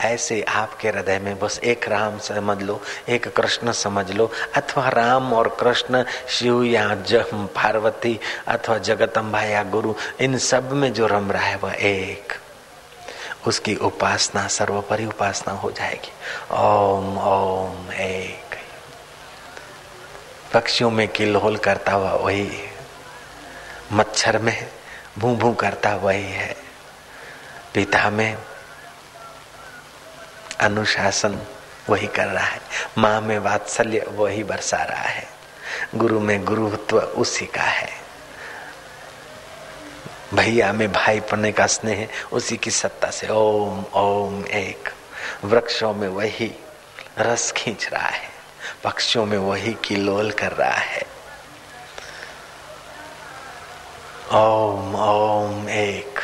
ऐसे 0.00 0.42
आपके 0.42 0.88
हृदय 0.88 1.18
में 1.18 1.38
बस 1.38 1.60
एक 1.64 1.88
राम 1.88 2.18
समझ 2.18 2.62
लो, 2.62 2.80
एक 3.08 3.28
कृष्ण 3.28 3.72
समझ 3.72 4.10
लो, 4.10 4.30
अथवा 4.56 4.88
राम 4.88 5.32
और 5.32 5.56
कृष्ण, 5.60 6.04
शिव 6.28 6.64
या 6.64 6.94
जम 6.94 7.46
पार्वती, 7.46 8.20
अथवा 8.48 8.78
जगतम्बा 8.78 9.42
या 9.42 9.62
गुरु, 9.62 9.94
इन 10.20 10.38
सब 10.38 10.72
में 10.72 10.92
जो 10.92 11.06
रम 11.06 11.32
रहा 11.32 11.42
है 11.42 11.56
वह 11.56 11.72
एक। 11.74 12.32
उसकी 13.46 13.76
उपासना, 13.76 14.48
सर्वोपरि 14.48 15.06
उपासना 15.06 15.54
हो 15.54 15.70
जाएगी। 15.70 16.12
ओम 16.52 17.18
ओम, 17.18 17.92
एक। 17.92 18.41
पक्षियों 20.54 20.90
में 20.90 21.08
किलोल 21.08 21.56
करता 21.56 21.92
हुआ 21.92 22.12
वही 22.12 22.68
मच्छर 23.92 24.38
में 24.38 24.70
भू 25.18 25.36
भू 25.36 25.52
करता 25.52 25.96
वही 25.96 26.22
है। 26.22 26.56
पिता 27.74 28.10
में 28.10 28.38
अनुशासन 30.60 31.38
वही 31.90 32.06
कर 32.06 32.26
रहा 32.26 32.44
है। 32.44 32.60
माँ 32.98 33.20
में 33.20 33.38
वात्सल्य 33.38 34.06
वही 34.08 34.44
बरसा 34.44 34.76
रहा 34.76 35.02
है। 35.02 35.28
गुरु 35.94 36.20
में 36.20 36.44
गुरुत्व 36.44 36.98
उसी 36.98 37.46
का 37.46 37.62
है। 37.62 37.92
भैया 40.34 40.72
में 40.72 40.92
भाई 40.92 41.20
पन्ने 41.20 41.52
का 41.52 41.66
स्नेह 41.66 42.08
उसी 42.32 42.56
की 42.56 42.70
सत्ता 42.70 43.10
से 43.10 43.28
ओम 43.28 43.84
ओम 43.94 44.46
एक। 44.46 44.88
वृक्षों 45.44 45.94
में 45.94 46.08
वही 46.08 46.54
रस 47.18 47.52
खींच 47.52 47.88
रहा 47.92 48.08
है। 48.08 48.31
पक्षियों 48.84 49.26
में 49.26 49.38
वही 49.38 49.72
किलोल 49.72 50.30
कर 50.30 50.52
रहा 50.52 50.70
है। 50.70 51.02
ओम 54.32 54.94
ओम 54.94 55.68
एक। 55.68 56.20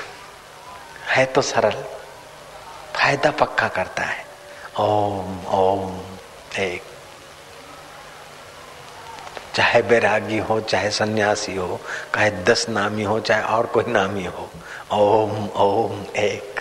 है 1.07 1.27
तो 1.27 1.43
सरल। 1.43 1.85
फ़ायदा 2.97 3.31
पक्का 3.31 3.69
करता 3.69 4.03
है। 4.03 4.27
ओम 4.81 5.47
ओम 5.47 6.00
एक। 6.59 6.83
चाहे 9.55 9.83
बैरागी 9.83 10.38
हो, 10.38 10.61
चाहे 10.61 10.91
सन्यासी 10.91 11.57
हो 11.57 11.81
चाहे 12.15 12.31
दस 12.31 12.69
नामी 12.69 13.03
हो, 13.03 13.21
चाहे 13.21 13.43
और 13.43 13.67
कोई 13.67 13.85
नामी 13.88 14.25
हो, 14.25 14.50
ओम 14.93 15.49
ओम 15.49 16.05
एक। 16.17 16.61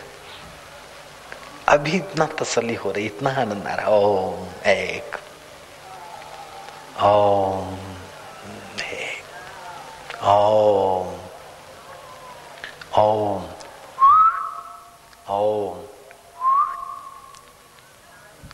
अभी 1.70 1.92
इतना 1.92 2.26
तसली 2.26 2.76
हो 2.76 2.92
रही, 2.92 3.06
इतना 3.06 3.30
आनंद 3.30 3.68
आ 3.68 3.76
रहा, 3.76 3.88
ओम 3.88 4.48
एक। 4.66 5.18
ओम 6.98 7.78
ओम 10.24 11.08
ओम 12.98 13.44
ओम 15.30 15.84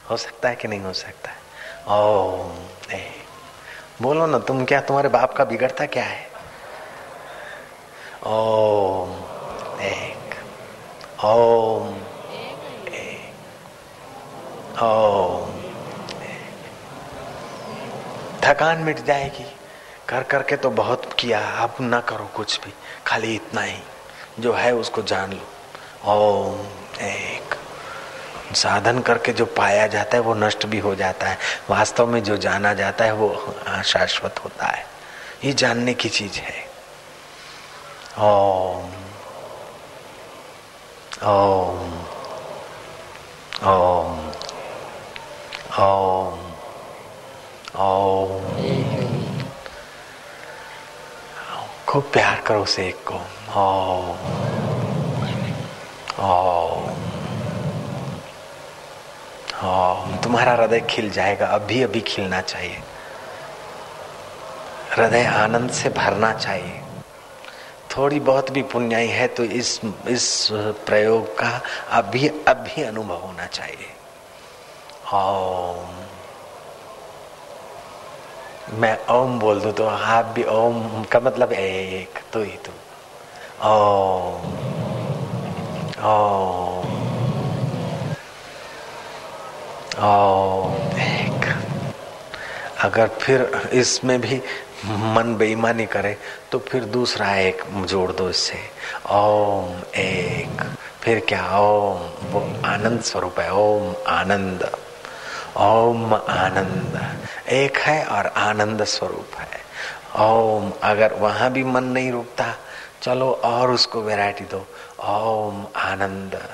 हो 0.10 0.18
सकता 0.18 0.50
है 0.50 0.56
कि 0.56 0.68
नहीं 0.68 0.80
हो 0.80 0.94
सकता 0.94 1.32
है? 1.32 1.38
ओम 1.98 2.64
बोलो 4.02 4.26
ना, 4.26 4.40
तुम 4.40 4.66
क्या, 4.66 4.82
तुम्हारे 4.82 5.10
बाप 5.10 5.34
का 5.34 5.44
बिगड़ता 5.46 5.86
क्या 5.86 6.04
है? 6.04 6.28
ओम 8.28 9.12
एक 9.82 10.36
ओम 11.26 11.96
एक 12.94 14.84
ओम 14.84 15.33
थकान 18.44 18.78
मिट 18.78 19.06
जाएगी। 19.06 19.56
कर 20.10 20.24
करके 20.24 20.56
तो 20.56 20.70
बहुत 20.70 21.14
किया, 21.14 21.50
अब 21.50 21.76
ना 21.82 22.00
करो 22.00 22.30
कुछ 22.36 22.60
भी। 22.60 22.74
खाली 23.08 23.36
इतना 23.36 23.62
ही, 23.62 23.80
जो 24.40 24.54
है 24.54 24.74
उसको 24.74 25.02
जान 25.02 25.34
लो। 25.34 25.48
ओम 26.12 26.68
एक। 27.02 27.56
साधन 28.56 29.00
करके 29.00 29.34
जो 29.34 29.46
पाया 29.46 29.88
जाता 29.88 30.18
है, 30.18 30.22
वो 30.22 30.34
नष्ट 30.34 30.66
भी 30.66 30.80
हो 30.80 30.96
जाता 30.96 31.28
है। 31.28 31.38
वास्तव 31.70 32.08
में 32.08 32.24
जो 32.24 32.38
जाना 32.38 32.74
जाता 32.74 33.06
है, 33.06 33.14
वो 33.14 33.56
शाश्वत 33.86 34.36
होता 34.44 34.66
है। 34.66 34.86
ये 35.44 35.54
जानने 35.54 35.94
की 35.94 36.10
चीज़ 36.10 36.40
है। 36.40 36.70
ओम। 38.20 38.92
ओम। 41.28 42.06
ओम। 43.70 44.32
ओम। 45.80 46.13
ओम। 47.78 48.44
खूब 51.88 52.04
प्यार 52.04 52.42
करो 52.42 52.64
उसे 52.64 52.88
एक 52.88 53.04
को। 53.08 53.18
तुम्हारा 60.24 60.52
हृदय 60.52 60.80
खिल 60.80 61.10
जाएगा। 61.10 61.48
अभी 61.48 61.84
अभी 61.84 62.02
खिलना 62.02 62.42
चाहिए। 62.42 62.82
हृदय 64.96 65.26
आनंद 65.26 65.72
से 65.72 65.90
भरना 65.90 66.34
चाहिए। 66.34 66.82
थोड़ी 67.98 68.20
बहुत 68.20 68.52
भी 68.52 68.62
पुण्याई 68.62 69.08
है 69.08 69.28
तो 69.28 69.44
इस 69.44 69.82
इस 70.08 70.50
प्रयोग 70.52 71.38
का 71.38 71.62
अभी 71.92 72.28
अभी 72.28 72.84
अनुभव 72.84 73.18
होना 73.18 73.46
चाहिए। 73.46 73.94
ओम। 75.14 76.03
मैं 78.70 79.06
ओम 79.06 79.40
बोल 79.40 79.62
दू 79.62 79.72
तो 79.72 79.88
आप 79.88 80.26
भी 80.26 80.44
ओम 80.44 81.04
का 81.04 81.20
मतलब 81.20 81.52
एक 81.54 82.20
तो 82.34 82.44
ही 82.44 82.52
तो। 82.52 82.72
ओम। 83.64 84.52
ओम। 90.04 90.98
एक। 90.98 91.56
अगर 92.82 93.08
फिर 93.08 93.70
इसमें 93.74 94.22
भी 94.22 94.42
मन 94.86 95.36
बेईमानी 95.38 95.86
करे 95.86 96.18
तो 96.52 96.60
फिर 96.60 96.84
दूसरा 96.84 97.36
एक 97.36 97.64
जोड़ 97.86 98.12
दो 98.12 98.30
इससे। 98.30 98.60
ओम, 99.12 99.82
एक। 99.96 100.76
फिर 101.02 101.20
क्या? 101.20 101.60
ओम, 101.60 101.98
वो 102.32 102.62
आनंद 102.66 103.02
स्वरूप 103.02 103.40
है। 103.40 103.54
ओम 103.54 103.96
आनंद। 104.08 104.72
ओम 105.58 106.14
आनंद। 106.14 107.18
एक 107.54 107.78
है 107.78 108.06
और 108.06 108.28
आनंद 108.28 108.84
स्वरूप 108.84 109.36
है। 109.36 109.64
ओम, 110.26 110.72
अगर 110.84 111.14
वहाँ 111.14 111.52
भी 111.52 111.64
मन 111.64 111.84
नहीं 111.84 112.12
रुकता, 112.12 112.54
चलो 113.02 113.32
और 113.32 113.72
उसको 113.72 114.02
वैरायटी 114.02 114.44
दो। 114.44 114.66
ओम 115.04 115.68
आनंद 115.76 116.48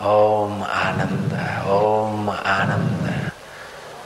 ओम 0.00 0.62
आनंद 0.62 1.32
ओम 1.68 2.30
आनंद, 2.30 3.30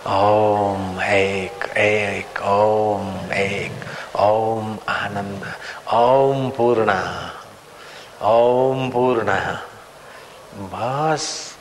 ओम 0.06 1.02
एक 1.02 1.64
एक, 1.76 2.42
ओम 2.42 3.32
एक, 3.32 3.72
ओम 4.16 4.78
आनंद, 4.88 5.52
ओम 5.94 6.50
पूर्णा 6.50 7.30
ओम 8.22 8.90
पूर्णा। 8.90 9.60
बस, 10.56 11.54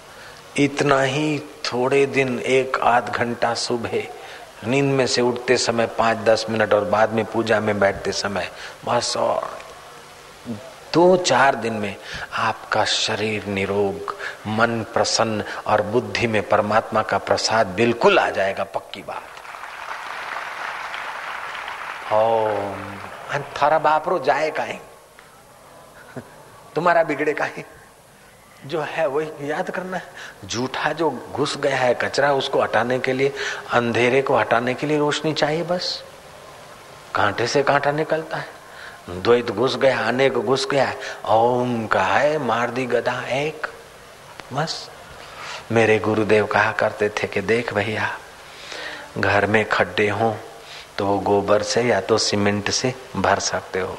इतना 0.58 1.02
ही 1.02 1.40
थोड़े 1.40 2.06
दिन, 2.06 2.40
एक 2.40 2.80
आध 2.80 3.10
घंटा 3.10 3.54
सुबह। 3.54 4.17
नींद 4.64 4.86
में 4.86 5.06
से 5.08 5.22
उठते 5.22 5.58
समय 5.58 5.86
पाँच 5.98 6.18
दस 6.18 6.46
मिनट 6.50 6.74
और 6.74 6.86
बाद 6.86 7.10
में 7.10 7.24
पूजा 7.26 7.60
में 7.60 7.80
बैठते 7.80 8.12
समय 8.12 8.50
बस 8.86 9.16
और 9.18 9.58
दो 10.94 11.16
चार 11.18 11.56
दिन 11.56 11.74
में 11.74 11.96
आपका 12.34 12.84
शरीर 12.86 13.46
निरोग, 13.46 14.16
मन 14.48 14.84
प्रसन्न 14.94 15.44
और 15.68 15.82
बुद्धि 15.82 16.28
में 16.28 16.42
परमात्मा 16.50 17.02
का 17.02 17.18
प्रसाद 17.18 17.68
बिल्कुल 17.68 18.20
आ 18.20 18.30
जाएगा, 18.30 18.64
पक्की 18.64 19.02
बात। 19.02 19.24
थारा 23.58 23.80
बापरो 23.80 24.20
जाए 24.20 24.52
का 24.52 24.64
तुम्हारा 26.76 27.04
बिगड़े 27.04 27.34
का 27.34 27.46
है। 27.46 27.66
जो 28.66 28.82
है 28.82 29.06
वही 29.08 29.52
याद 29.52 29.70
करना 29.70 29.98
है। 29.98 30.04
झूठा 30.46 30.92
जो 30.94 31.10
घुस 31.34 31.58
गया 31.58 31.78
है 31.78 31.94
कचरा, 31.94 32.32
उसको 32.34 32.62
हटाने 32.62 33.00
के 33.00 33.14
लिए, 33.14 33.34
अंधेरे 33.72 34.22
को 34.22 34.38
हटाने 34.38 34.74
के 34.74 34.88
लिए 34.88 34.98
रोशनी 34.98 35.34
चाहिए 35.34 35.64
बस। 35.64 36.04
कांटे 37.16 37.48
से 37.48 37.64
कांटा 37.64 37.92
निकलता 37.92 38.38
है। 38.38 38.48
द्वैत 39.10 39.52
घुस 39.52 39.76
गया, 39.76 40.00
अनेक 40.00 40.34
घुस 40.34 40.68
गया 40.72 40.94
ओम 41.30 41.86
का 41.88 42.04
है 42.04 42.38
मार 42.38 42.72
दी 42.72 42.86
गदा 42.86 43.22
एक। 43.28 43.68
बस। 44.54 44.90
मेरे 45.72 46.00
गुरुदेव 46.00 46.46
कहा 46.46 46.72
करते 46.72 47.10
थे 47.10 47.28
कि 47.28 47.42
देख 47.42 47.74
भैया, 47.74 48.10
घर 49.18 49.46
में 49.46 49.68
खड्डे 49.70 50.10
हों 50.10 50.34
तो 50.98 51.18
गोबर 51.20 51.62
से 51.62 51.82
या 51.84 52.02
तो 52.02 52.18
सीमेंट 52.18 52.70
से 52.72 52.94
भर 53.16 53.40
सकते 53.40 53.80
हो। 53.80 53.98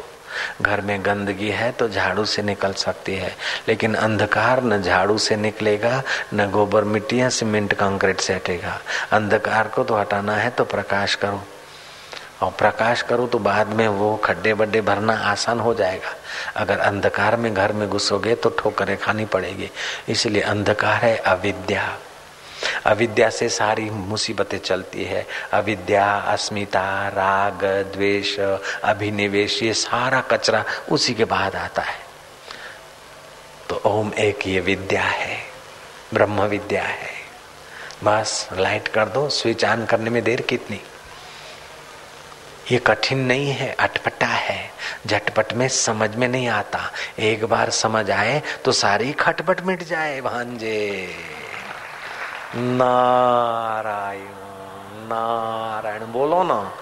घर 0.63 0.81
में 0.81 1.05
गंदगी 1.05 1.51
है 1.51 1.71
तो 1.73 1.89
झाड़ू 1.89 2.25
से 2.25 2.43
निकल 2.43 2.73
सकती 2.73 3.15
है, 3.15 3.35
लेकिन 3.69 3.95
अंधकार 3.95 4.63
न 4.65 4.83
झाड़ू 4.83 5.19
से 5.19 5.37
निकलेगा, 5.37 6.03
न 6.35 6.51
गोबर 6.51 6.85
मिट्टी 6.85 7.21
या 7.21 7.29
सीमेंट 7.29 7.75
कंक्रीट 7.75 8.21
से 8.21 8.35
हटेगा। 8.35 8.81
अंधकार 9.13 9.69
को 9.69 9.85
तो 9.85 9.97
हटाना 9.97 10.37
है 10.37 10.51
तो 10.51 10.65
प्रकाश 10.65 11.15
करो। 11.15 11.45
और 12.43 12.51
प्रकाश 12.51 13.03
करो 13.03 13.27
तो 13.27 13.39
बाद 13.39 13.69
में 13.69 13.87
वो 13.89 14.15
खड्डे 14.17 14.53
बड्डे 14.55 14.81
भरना 14.81 15.13
आसान 15.23 15.61
हो 15.61 15.75
जाएगा। 15.75 16.15
अगर 16.57 16.79
अंधकार 16.79 17.37
में 17.37 17.53
घर 17.55 17.73
में 17.73 17.89
घुसोगे 17.89 18.35
तो 18.35 18.51
ठोकरें 18.59 18.97
खानी 18.99 19.25
पड़ेगी। 19.25 19.71
इसलिए 20.09 20.43
अंधकार 20.43 20.95
है 20.95 21.17
अविद्या। 21.17 21.89
अविद्या 22.87 23.31
से 23.31 23.49
सारी 23.49 23.91
मुसीबतें 23.91 24.59
चलती 24.59 25.05
है। 25.05 25.27
अविद्या, 25.53 26.15
अस्मिता, 26.15 27.09
राग, 27.09 27.65
द्वेष, 27.97 28.39
अभिनिवेश, 28.85 29.63
ये 29.63 29.75
सारा 29.75 30.21
कचरा 30.21 30.65
उसी 30.91 31.15
के 31.15 31.25
बाद 31.25 31.57
आता 31.57 31.83
है। 31.83 31.99
तो 33.69 33.83
ओम 33.85 34.13
एक 34.15 34.47
ये 34.47 34.61
विद्या 34.61 35.03
है, 35.03 35.39
ब्रह्म 36.15 36.43
विद्या 36.43 36.83
है। 36.83 37.19
बस 38.05 38.49
लाइट 38.53 38.89
कर 38.89 39.09
दो, 39.09 39.29
स्विच 39.29 39.65
ऑन 39.65 39.85
करने 39.85 40.11
में 40.11 40.23
देर 40.25 40.41
कितनी। 40.41 40.81
ये 42.73 42.79
कठिन 42.79 43.19
नहीं 43.19 43.51
है, 43.51 43.77
अटपटा 43.81 44.27
है। 44.27 44.71
झटपट 45.07 45.53
में 45.53 45.69
समझ 45.69 46.15
में 46.17 46.29
नहीं 46.29 46.49
आता। 46.49 46.93
एक 47.19 47.45
बार 47.45 47.71
समझ 47.71 48.11
आए 48.11 48.43
तो 48.65 48.73
सारी 48.73 49.13
खटपट 49.13 49.61
मिट 49.61 49.83
जाए, 49.83 50.21
भांजे। 50.21 51.15
नारायण 52.55 54.35
नारायण, 55.11 56.13
बोलो 56.13 56.43
ना। 56.43 56.73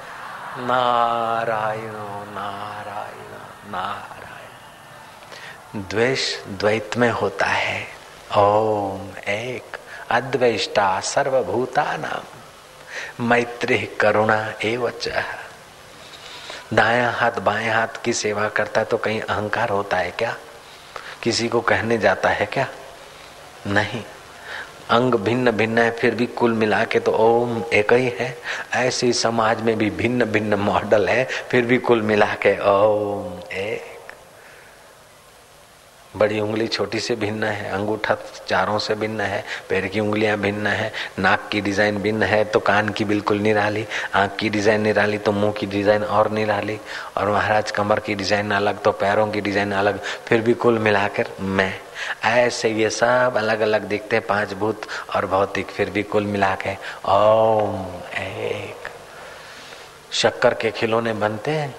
नारायण 0.59 2.35
नारायण 2.35 3.73
नारायण। 3.73 5.83
द्वेष 5.83 6.47
द्वैत 6.47 6.97
में 6.97 7.11
होता 7.11 7.47
है। 7.47 7.89
ओम 8.37 9.11
एक 9.29 9.77
अद्वैष्टा 10.11 11.01
सर्वभूता 11.01 11.97
नाम 11.97 12.23
मैत्री 13.29 13.79
करुणा 13.79 14.53
एवच। 14.65 15.09
दाया 16.75 17.11
हाथ 17.11 17.33
बाएँ 17.33 17.71
हाथ 17.71 18.05
की 18.05 18.13
सेवा 18.13 18.49
करता 18.49 18.81
है 18.81 18.87
तो 18.87 18.97
कहीं 18.97 19.21
अहंकार 19.21 19.69
होता 19.69 19.97
है 19.97 20.11
क्या? 20.11 20.37
किसी 21.23 21.49
को 21.49 21.61
कहने 21.61 21.99
जाता 21.99 22.29
है 22.29 22.47
क्या? 22.47 22.67
नहीं। 23.67 24.05
अंग 24.91 25.15
भिन्न 25.15 25.51
भिन्न 25.51 25.79
है, 25.79 25.91
फिर 25.91 26.15
भी 26.15 26.27
कुल 26.27 26.53
मिला 26.53 26.85
के 26.85 26.99
तो 27.01 27.13
ओम 27.13 27.63
एक 27.73 27.93
ही 27.93 28.13
है। 28.21 28.37
ऐसे 28.75 29.13
समाज 29.13 29.63
में 29.63 29.77
भी 29.79 29.91
भिन्न 29.91 30.25
भिन्न 30.25 30.55
मॉडल 30.55 31.09
है, 31.09 31.25
फिर 31.51 31.65
भी 31.65 31.79
कुल 31.79 32.03
मिला 32.03 32.33
के 32.43 32.57
ओम 32.69 33.39
एक। 33.53 33.96
बड़ी 36.19 36.41
उंगली 36.41 36.67
छोटी 36.69 37.01
से 37.01 37.15
भिन्न 37.17 37.45
है, 37.45 37.71
अंगूठा 37.71 38.17
चारों 38.49 38.79
से 38.79 38.95
भिन्न 38.95 39.21
है, 39.23 39.45
पैर 39.69 39.87
की 39.87 40.01
उंगलियाँ 40.01 40.37
भिन्न 40.39 40.67
है, 40.67 40.93
नाक 41.19 41.49
की 41.53 41.61
डिज़ाइन 41.61 41.99
भिन्न 42.03 42.23
है 42.23 42.45
तो 42.45 42.61
कान 42.61 42.89
की 42.89 43.05
बिल्कुल 43.05 43.39
निराली, 43.39 43.85
आँख 44.15 44.37
की 44.37 44.49
डिज़ाइन 44.51 44.81
निराली 44.81 45.19
तो 45.19 45.33
मुँह 45.33 45.53
की 45.53 45.67
डिज़ाइन 45.67 46.05
और 46.05 46.31
निराली, 46.31 46.79
और 47.17 47.31
महाराज 47.31 47.71
कमर 47.71 48.01
की 48.01 48.15
डिज़ाइन 48.15 48.51
अलग 48.53 48.83
तो 48.83 48.93
पैरों 48.95 49.27
की 49.27 49.41
डिज़ाइन 49.41 49.73
अलग, 49.75 50.01
फिर 50.27 50.41
भी 50.41 50.55
कुल 50.57 50.79
मिलाकर 50.79 51.29
मैं। 51.41 51.73
ऐसे 52.25 52.69
ये 52.71 52.91
सब 52.91 53.35
अलग 53.37 53.61
अलग 53.61 53.85
दिखते 53.85 54.21
पाँच 54.23 54.53
भूत 54.55 54.87
और 55.15 55.27
भौतिक, 55.27 55.67
फिर 55.67 55.91
भी 55.91 56.03
कुल 56.05 56.25
मिला 56.27 56.55
के 56.57 56.75
ओम 57.07 57.85
एक। 58.19 58.89
शक्कर 60.13 60.55
के 60.55 60.71
खिलौने 60.71 61.13
बनते 61.15 61.51
हैं। 61.51 61.75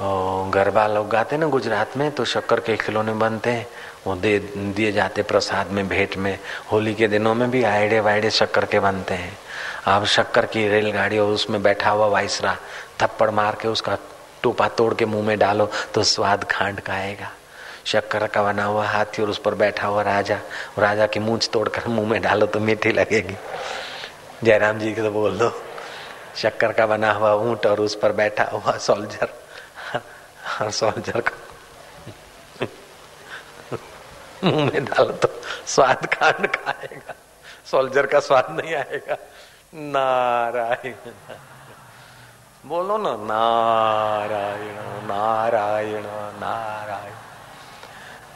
गरबा 0.00 0.86
लोग 0.86 1.08
गाते 1.08 1.36
ना 1.36 1.46
गुजरात 1.46 1.96
में 1.96 2.10
तो 2.10 2.24
शक्कर 2.24 2.60
के 2.60 2.76
खिलौने 2.76 3.12
बनते 3.12 3.50
हैं। 3.50 3.66
वो 4.06 4.14
दे, 4.16 4.38
दिए 4.38 4.92
जाते 4.92 5.22
प्रसाद 5.22 5.70
में, 5.70 5.88
भेंट 5.88 6.16
में। 6.16 6.38
होली 6.72 6.94
के 6.94 7.08
दिनों 7.08 7.34
में 7.34 7.50
भी 7.50 7.62
आयडे 7.64 7.98
वायडे 8.00 8.30
शक्कर 8.30 8.64
के 8.64 8.80
बनते 8.80 9.14
हैं। 9.14 9.36
अब 9.86 10.04
शक्कर 10.06 10.46
की 10.46 10.66
रेलगाड़ी 10.68 11.18
और 11.18 11.32
उसमें 11.32 11.62
बैठा 11.62 11.90
हुआ 11.90 12.06
वाइसरा, 12.06 12.56
थप्पड़ 13.02 13.30
मार 13.30 13.56
के 13.62 13.68
उसका 13.68 13.96
टोपा 14.42 14.68
तोड़ 14.70 14.92
के 14.94 15.06
मुँह 15.06 15.26
में 15.26 15.38
डालो 15.38 15.68
तो 15.94 16.02
स्वाद 16.02 16.44
खांड 16.50 16.80
का 16.80 16.92
आएगा। 16.92 17.30
शक्कर 17.84 18.26
का 18.26 18.42
बना 18.42 18.64
हुआ 18.64 18.86
हाथी 18.86 19.22
और 19.22 19.30
उस 19.30 19.38
पर 19.38 19.54
बैठा 19.54 19.86
हुआ 19.86 20.02
राजा 20.02 20.38
राजा 20.78 21.06
की 21.06 21.20
मूछ 21.20 21.48
तोड़कर 21.52 21.88
मुँह 21.88 22.08
में 22.08 22.20
डालो 22.22 22.46
तो 22.46 22.60
मीठी 22.60 22.92
लगेगी। 22.92 23.36
जयराम 24.44 24.78
जी 24.78 24.92
के 24.94 25.02
तो 25.02 25.10
बोल 25.10 25.38
दो, 25.38 25.52
शक्कर 26.36 26.72
का 26.72 26.86
बना 26.86 27.12
हुआ 27.12 27.34
ऊँट 27.34 27.66
और 27.66 27.80
उस 27.80 27.94
पर 27.94 28.12
बैठा 28.12 28.44
हुआ 28.44 28.76
सोल्जर 28.78 29.38
का 30.44 31.32
मुँह 34.44 34.64
में 34.64 34.84
डालो 34.84 35.12
तो 35.12 35.28
स्वाद 35.66 36.06
खांड 36.14 36.46
खाएगा। 36.46 37.14
सोल्जर 37.70 38.06
का 38.06 38.20
स्वाद 38.20 38.46
नहीं 38.50 38.74
आएगा। 38.74 39.16
नारायण। 39.74 40.94
बोलो 42.66 42.96
ना, 42.98 43.12
नारायण 43.16 44.76
नारायण 45.06 46.04
नारायण। 46.40 47.19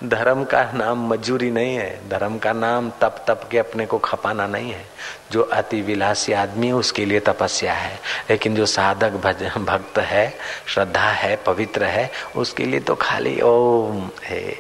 धर्म 0.09 0.45
का 0.45 0.73
नाम 0.73 1.09
मजूरी 1.09 1.51
नहीं 1.51 1.77
है। 1.77 2.09
धर्म 2.09 2.39
का 2.39 2.53
नाम 2.53 2.91
तप 2.91 3.25
तप 3.29 3.49
के 3.51 3.59
अपने 3.59 3.87
को 3.87 3.99
खपाना 3.99 4.47
नहीं 4.47 4.73
है। 4.73 4.87
जो 5.33 5.43
अति 5.43 5.81
विलासी 5.81 6.33
आदमी 6.33 6.67
है, 6.67 6.73
उसके 6.73 7.05
लिए 7.05 7.21
तपस्या 7.21 7.73
है। 7.73 8.01
लेकिन 8.31 8.55
जो 8.55 8.67
साधक 8.67 9.11
भज, 9.11 9.43
भक्त 9.59 9.99
है, 9.99 10.35
श्रद्धा 10.67 11.11
है, 11.11 11.37
पवित्र 11.37 11.85
है, 11.85 12.11
उसके 12.37 12.65
लिए 12.65 12.81
तो 12.81 12.95
खाली 12.95 13.41
ओम 13.41 14.11
है। 14.23 14.59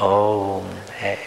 ओम 0.00 0.70
है। 0.90 1.18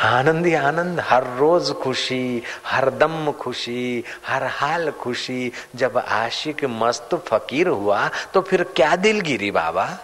आनंद 0.00 0.46
ही 0.46 0.54
आनंद, 0.54 1.00
हर 1.00 1.24
रोज 1.36 1.72
खुशी, 1.72 2.42
हर 2.66 2.90
दम 2.90 3.32
खुशी, 3.32 4.04
हर 4.26 4.44
हाल 4.44 4.90
खुशी। 4.90 5.52
जब 5.76 5.98
आशिक 5.98 6.64
मस्त 6.64 7.14
फकीर 7.14 7.68
हुआ 7.68 8.10
तो 8.34 8.40
फिर 8.40 8.62
क्या 8.62 8.96
दिलगिरी 8.96 9.50
बाबा? 9.50 9.98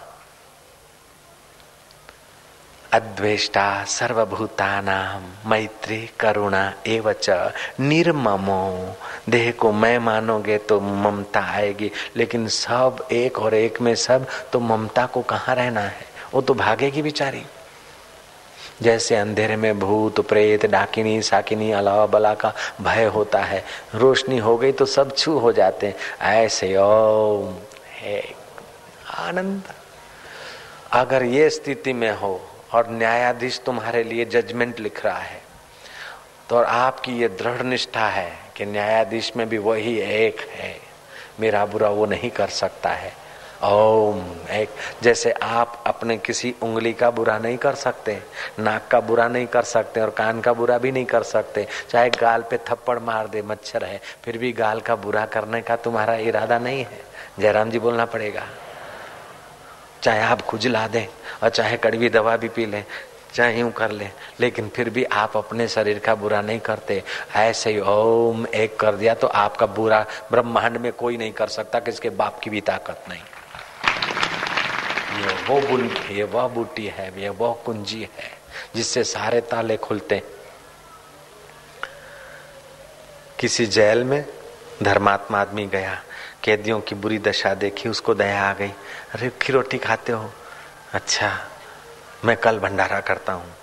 अद्वेष्टा 2.93 3.83
सर्वभूतानाम 3.83 5.49
मैत्री, 5.49 6.09
करुणा 6.19 6.73
एवच 6.87 7.29
निर्ममो। 7.79 8.95
देह 9.29 9.51
को 9.51 9.71
मैं 9.71 9.99
मानोगे 9.99 10.57
तो 10.57 10.79
ममता 10.79 11.39
आएगी, 11.39 11.91
लेकिन 12.15 12.47
सब 12.47 13.07
एक 13.11 13.39
और 13.39 13.53
एक 13.53 13.81
में 13.81 13.95
सब 13.95 14.27
तो 14.53 14.59
ममता 14.59 15.05
को 15.05 15.21
कहाँ 15.21 15.55
रहना 15.55 15.81
है? 15.81 16.05
वो 16.33 16.41
तो 16.41 16.53
भागेगी 16.53 17.01
बिचारी। 17.01 17.43
जैसे 18.81 19.15
अंधेरे 19.15 19.55
में 19.55 19.79
भूत, 19.79 20.27
प्रेत, 20.27 20.65
डाकिनी, 20.65 21.21
साकिनी, 21.21 21.71
अलावा 21.71 22.05
बला 22.05 22.33
का 22.33 22.53
भय 22.81 23.05
होता 23.05 23.39
है। 23.39 23.65
रोशनी 23.95 24.37
हो 24.37 24.57
गई 24.57 24.71
तो 24.71 24.85
सब 24.85 25.15
छू 25.15 25.39
हो 25.39 25.51
जाते 25.51 25.87
हैं। 25.87 25.95
ऐसे 26.19 26.77
ओम 26.77 27.55
है 27.91 28.35
आनंद। 29.17 29.63
अगर 30.91 31.23
ये 31.23 31.49
स्थिति 31.49 31.93
में 31.93 32.11
हो 32.11 32.48
और 32.73 32.89
न्यायाधीश 32.89 33.61
तुम्हारे 33.65 34.03
लिए 34.03 34.25
जजमेंट 34.25 34.79
लिख 34.79 35.05
रहा 35.05 35.19
है। 35.19 35.41
तो 36.49 36.63
आपकी 36.63 37.11
ये 37.11 37.27
दृढ़ 37.27 37.61
निष्ठा 37.61 38.07
है 38.07 38.31
कि 38.55 38.65
न्यायाधीश 38.65 39.31
में 39.37 39.49
भी 39.49 39.57
वही 39.57 39.99
एक 39.99 40.39
है। 40.39 40.79
मेरा 41.39 41.65
बुरा 41.65 41.89
वो 41.89 42.05
नहीं 42.05 42.29
कर 42.29 42.47
सकता 42.47 42.89
है। 42.89 43.29
ओम 43.63 44.35
एक, 44.49 44.69
जैसे 45.01 45.31
आप 45.31 45.83
अपने 45.87 46.17
किसी 46.17 46.55
उंगली 46.61 46.93
का 46.93 47.11
बुरा 47.11 47.37
नहीं 47.37 47.57
कर 47.57 47.75
सकते, 47.75 48.19
नाक 48.59 48.87
का 48.87 48.99
बुरा 48.99 49.27
नहीं 49.27 49.47
कर 49.47 49.63
सकते 49.63 50.01
और 50.01 50.09
कान 50.09 50.41
का 50.41 50.53
बुरा 50.53 50.77
भी 50.77 50.91
नहीं 50.91 51.05
कर 51.05 51.23
सकते। 51.23 51.67
चाहे 51.89 52.09
गाल 52.09 52.41
पे 52.41 52.57
थप्पड़ 52.57 52.99
मार 52.99 53.27
दे, 53.27 53.41
मच्छर 53.41 53.83
है, 53.83 54.01
फिर 54.23 54.37
भी 54.37 54.51
गाल 54.51 54.79
का 54.79 54.95
बुरा 54.95 55.25
करने 55.25 55.61
का 55.61 55.75
तुम्हारा 55.75 56.15
इरादा 56.15 56.59
नहीं 56.59 56.83
है। 56.83 57.01
जयराम 57.39 57.69
जी 57.69 57.79
बोलना 57.79 58.05
पड़ेगा। 58.05 58.47
चाहे 60.03 60.21
आप 60.21 60.41
खुजला 60.41 60.87
दें 60.87 61.05
और 61.43 61.49
चाहे 61.49 61.77
कड़वी 61.77 62.09
दवा 62.09 62.35
भी 62.37 62.49
पी 62.49 62.65
लें, 62.65 62.83
चाहे 63.33 63.59
यूँ 63.59 63.71
कर 63.71 63.91
ले, 63.91 64.07
लेकिन 64.39 64.69
फिर 64.75 64.89
भी 64.89 65.03
आप 65.03 65.35
अपने 65.37 65.67
शरीर 65.67 65.99
का 65.99 66.15
बुरा 66.15 66.41
नहीं 66.41 66.59
करते। 66.59 67.01
ऐसे 67.35 67.71
ही 67.71 67.79
ओम 67.81 68.45
एक 68.47 68.79
कर 68.79 68.95
दिया 68.95 69.13
तो 69.13 69.27
आपका 69.27 69.65
बुरा 69.65 70.05
ब्रह्मांड 70.31 70.77
में 70.77 70.91
कोई 70.93 71.17
नहीं 71.17 71.31
कर 71.33 71.47
सकता 71.49 71.79
किसके 71.79 72.09
बाप 72.11 72.39
की 72.39 72.49
भी 72.49 72.61
ताकत 72.61 73.05
नहीं। 73.09 73.21
ये 75.19 75.33
वो 75.45 75.59
बुल 75.67 75.89
ये 76.11 76.23
वह 76.23 76.47
बूटी 76.47 76.85
है, 76.87 77.11
ये 77.21 77.29
वह 77.29 77.53
कुंजी 77.65 78.01
है, 78.01 78.31
जिससे 78.75 79.03
सारे 79.05 79.41
ताले 79.41 79.77
खुलते 79.77 80.21
किसी 83.39 83.65
जेल 83.67 84.03
में 84.03 84.23
धर्मात्मा 84.83 85.39
आदमी 85.39 85.65
गया 85.67 86.01
कैदियों 86.43 86.81
की 86.81 86.95
बुरी 86.95 87.19
दशा 87.19 87.53
देखी, 87.53 87.89
उसको 87.89 88.13
दया 88.13 88.49
आ 88.49 88.53
गई। 88.53 88.69
अरे 89.13 89.31
खिरोटी 89.41 89.77
खाते 89.77 90.11
हो? 90.11 90.33
अच्छा 90.93 91.39
मैं 92.25 92.37
कल 92.37 92.59
भंडारा 92.59 92.99
करता 92.99 93.33
हूँ। 93.33 93.53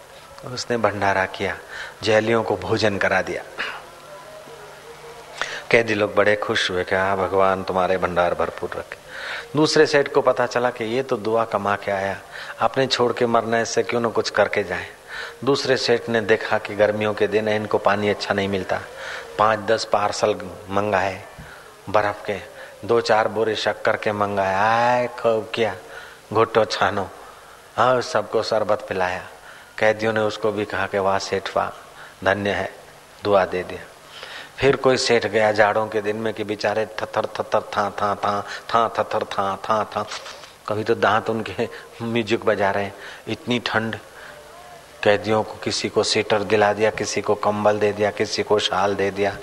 उसने 0.53 0.77
भंडारा 0.77 1.27
किया। 1.27 1.59
जैलियों 2.03 2.43
को 2.43 2.57
भोजन 2.57 2.99
करा 2.99 3.23
दिया। 3.23 3.43
कैदी 5.71 5.95
लोग 5.95 6.15
बड़े 6.15 6.37
खुश 6.37 6.71
हुए 6.71 6.85
कि 6.85 6.95
हाँ 6.95 7.17
भगवान, 7.17 7.63
तुम्हारे 7.63 7.99
भंडार 7.99 8.35
भरपूर 8.35 8.71
रखे। 8.71 8.97
दूसरे 9.57 9.87
सेठ 9.87 10.09
को 10.09 10.21
पता 10.21 10.47
चला 10.47 10.71
कि 10.71 10.85
ये 10.85 11.03
तो 11.03 11.17
दुआ 11.17 11.45
कमा 11.45 11.77
के 11.77 11.91
आया। 11.91 12.21
अपने 12.61 12.87
छोड़ 12.87 13.13
के 13.13 13.27
मरने 13.27 13.65
से 13.65 13.83
क्यों 13.83 14.01
न 14.01 14.09
कुछ 14.11 14.31
करके 14.31 14.65
जाए? 14.65 14.87
दूसरे 15.45 15.77
सेठ 15.77 16.09
ने 16.09 16.21
देखा 16.21 16.59
कि 16.59 16.75
गर्मियों 16.75 17.15
के 17.15 17.27
दिन 17.27 17.49
इनको 17.49 17.79
पानी 17.79 18.09
अच्छा 18.09 18.35
नहीं 18.35 18.49
मिलता। 18.49 18.81
पाँच 19.39 19.59
दस 19.59 19.85
पार्सल 19.85 20.35
मंगाए, 20.71 21.23
बर्फ़ 21.91 22.27
के। 22.27 22.56
दो 22.87 23.01
चार 23.01 23.29
बोरे 23.29 23.55
शक्कर 23.57 23.97
के 23.97 24.13
मंगाया। 24.13 24.61
आए 24.63 25.07
खूब 25.19 25.51
किया। 25.55 25.75
घुट्टो 26.33 26.65
छानो। 26.65 27.09
हाँ 27.77 28.01
सबको 28.01 28.43
शरबत 28.43 28.87
पिलाया। 28.89 29.23
कैदियों 29.79 30.13
ने 30.13 30.21
उसको 30.21 30.53
भी 30.53 30.65
कहा 30.65 30.87
कि 30.87 30.99
वाह, 30.99 31.19
सेठ 31.19 31.57
वाह, 31.57 31.69
धन्य 32.25 32.51
है, 32.51 32.71
दुआ 33.25 33.45
दे 33.45 33.63
दिया। 33.63 33.81
फिर 34.59 34.77
कोई 34.77 34.97
सेठ 34.97 35.27
गया 35.27 35.53
जाड़ों 35.53 35.87
के 35.87 36.01
दिन 36.01 36.17
में 36.17 36.33
कि 36.35 36.45
बेचारे 36.45 36.87
थथर 36.87 37.27
थथर, 37.27 37.61
था 37.61 37.91
था 37.91 38.15
था 38.15 38.45
था, 38.71 38.89
थथर, 38.89 39.25
था 39.25 39.57
था 39.57 39.85
था। 39.85 40.07
कभी 40.69 40.85
तो 40.85 40.95
दांत 40.95 41.31
उनके 41.31 41.69
म्यूज़िक 42.03 42.45
बजा 42.45 42.71
रहे 42.71 42.85
हैं। 42.85 42.95
इतनी 43.29 43.59
ठंड। 43.59 43.97
कैदियों 45.03 45.43
को 45.43 45.55
किसी 45.55 45.89
को 45.89 46.03
सीटर 46.03 46.43
दिला 46.43 46.73
दिया, 46.73 46.91
किसी 46.91 47.21
को 47.21 47.35
कंबल 47.35 47.79
दे 47.79 47.93
दिया, 47.93 48.11
किसी 48.11 48.43
को 48.43 48.59
शाल 48.59 48.95
दे 48.95 49.11
दिया। 49.11 49.37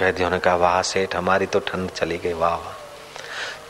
कैदियों 0.00 0.30
ने 0.30 0.38
कहा, 0.38 0.54
वाह, 0.54 0.82
सेठ, 0.82 1.16
हमारी 1.16 1.46
तो 1.46 1.60
ठंड 1.60 1.90
चली 1.90 2.18
गई, 2.18 2.32
वाह 2.32 2.54
वाह. 2.54 2.76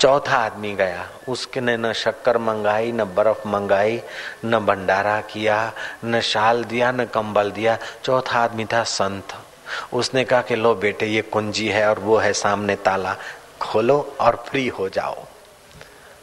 चौथा 0.01 0.37
आदमी 0.37 0.75
गया। 0.75 1.09
उसके 1.29 1.61
ने 1.61 1.77
न 1.77 1.93
शक्कर 1.93 2.39
मंगाई, 2.39 2.93
न 2.93 3.05
बर्फ़ 3.05 3.49
मंगाई, 3.49 4.03
न 4.45 4.59
भंडारा 4.59 5.21
किया, 5.21 5.73
न 6.05 6.21
शाल 6.21 6.65
दिया, 6.65 6.93
न 6.93 7.05
कंबल 7.05 7.51
दिया। 7.51 7.79
चौथा 8.05 8.39
आदमी 8.39 8.65
था 8.65 8.85
संत। 8.85 9.25
उसने 9.93 10.25
कहा 10.25 10.43
कि 10.43 10.57
लो 10.57 10.75
बेटे, 10.75 11.07
ये 11.07 11.23
कुंजी 11.23 11.69
है 11.69 11.89
और 11.89 11.99
वो 11.99 12.17
है 12.17 12.33
सामने 12.33 12.77
ताला। 12.77 13.17
खोलो 13.61 14.17
और 14.21 14.45
फ्री 14.49 14.69
हो 14.69 14.89
जाओ। 14.89 15.25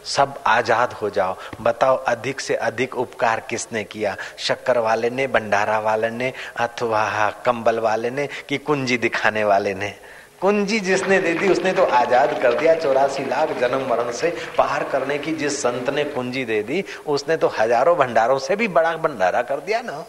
सब 0.07 0.33
आज़ाद 0.47 0.93
हो 0.93 1.09
जाओ। 1.09 1.35
बताओ, 1.61 1.95
अधिक 1.97 2.41
से 2.41 2.55
अधिक 2.55 2.95
उपकार 2.97 3.39
किसने 3.49 3.83
किया? 3.83 4.15
शक्कर 4.37 4.77
वाले 4.79 5.09
ने 5.09 5.27
भंडारा 5.27 5.79
वाले 5.79 6.09
ने, 6.09 6.33
अथवा 6.57 7.29
कंबल 7.45 7.79
वाले 7.79 8.09
ने 8.09 8.27
कि 8.49 8.57
कुंजी 8.57 8.97
दिखाने 8.97 9.43
वाले 9.43 9.73
ने? 9.73 9.93
कुंजी 10.41 10.79
जिसने 10.79 11.19
दे 11.19 11.33
दी, 11.33 11.47
उसने 11.49 11.71
तो 11.73 11.83
आज़ाद 11.83 12.39
कर 12.41 12.53
दिया। 12.53 12.73
चौरासी 12.75 13.23
लाख 13.25 13.51
जन्म 13.59 13.87
मरण 13.89 14.11
से 14.11 14.29
पार 14.57 14.83
करने 14.83 15.17
की 15.17 15.31
जिस 15.33 15.61
संत 15.61 15.89
ने 15.89 16.03
कुंजी 16.05 16.45
दे 16.45 16.61
दी, 16.63 16.83
उसने 17.07 17.37
तो 17.37 17.47
हज़ारों 17.59 17.95
भंडारों 17.97 18.37
से 18.39 18.55
भी 18.55 18.67
बड़ा 18.69 18.95
भंडारा 18.97 19.41
कर 19.41 19.59
दिया 19.59 19.81
ना। 19.81 20.05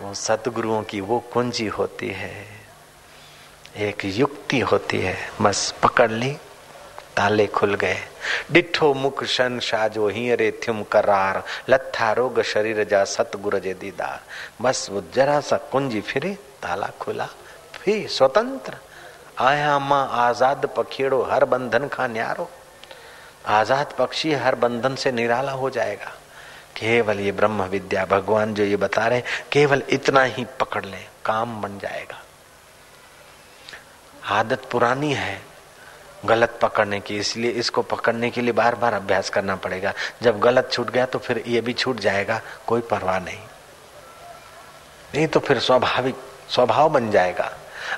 वो 0.00 0.14
सतगुरुओं 0.14 0.82
की 0.82 1.00
वो 1.00 1.18
कुंजी 1.32 1.66
होती 1.66 2.08
है। 2.08 2.32
एक 3.78 4.04
युक्ति 4.04 4.60
होती 4.60 4.98
है। 5.00 5.16
बस 5.42 5.74
पकड़ 5.82 6.10
ली। 6.10 6.36
ताले 7.16 7.46
खुल 7.46 7.74
गए। 7.74 7.98
डिठो 8.52 8.92
मुख 8.94 9.24
शन 9.26 9.58
शाजो 9.60 10.08
ही 10.08 10.34
रे 10.34 10.50
थ्युम 10.64 10.82
करार। 10.92 11.42
लथा 11.68 12.12
रोग 12.12 12.42
शरीर 12.44 12.82
जा 12.84 13.04
सतगुर 13.06 13.58
जे 13.58 13.74
दीदार। 13.74 14.20
बस 14.62 14.88
वो 14.90 15.02
जरा 15.14 15.40
सा 15.40 15.56
कुंजी 15.72 16.00
फिरे, 16.02 16.34
ताला 16.62 16.90
खुला। 17.00 17.28
भी 17.84 18.06
स्वतंत्र। 18.08 18.76
आया 19.40 19.78
माँ 19.78 20.08
आज़ाद 20.18 20.66
पखीड़ो 20.76 21.22
हर 21.22 21.44
बंधन 21.44 21.86
का 21.88 22.06
न्यारो। 22.06 22.50
आज़ाद 23.50 23.94
पक्षी 23.98 24.32
हर 24.34 24.54
बंधन 24.56 24.94
से 24.94 25.12
निराला 25.12 25.52
हो 25.52 25.70
जाएगा। 25.70 26.12
केवल 26.76 27.20
ये 27.20 27.32
ब्रह्म 27.32 27.62
विद्या 27.64 28.04
भगवान 28.06 28.54
जो 28.54 28.64
ये 28.64 28.76
बता 28.76 29.06
रहे 29.06 29.22
केवल 29.52 29.82
इतना 29.88 30.22
ही 30.24 30.44
पकड़ 30.60 30.84
ले, 30.84 30.96
काम 31.24 31.60
बन 31.62 31.78
जाएगा। 31.78 32.22
आदत 34.30 34.68
पुरानी 34.70 35.12
है 35.12 35.40
गलत 36.24 36.58
पकड़ने 36.62 37.00
की, 37.00 37.16
इसलिए 37.16 37.50
इसको 37.52 37.82
पकड़ने 37.84 38.30
के 38.30 38.40
लिए 38.40 38.52
बार 38.52 38.74
बार 38.74 38.94
अभ्यास 38.94 39.30
करना 39.30 39.56
पड़ेगा। 39.56 39.92
जब 40.22 40.38
गलत 40.40 40.68
छूट 40.72 40.90
गया 40.90 41.06
तो 41.06 41.18
फिर 41.18 41.42
ये 41.46 41.60
भी 41.60 41.72
छूट 41.72 42.00
जाएगा, 42.00 42.40
कोई 42.66 42.80
परवाह 42.80 43.18
नहीं। 43.18 43.38
नहीं 45.14 45.26
तो 45.28 45.40
फिर 45.40 45.58
स्वाभाविक, 45.60 46.14
स्वभाव 46.50 46.88
बन 46.88 47.10
जाएगा। 47.10 47.50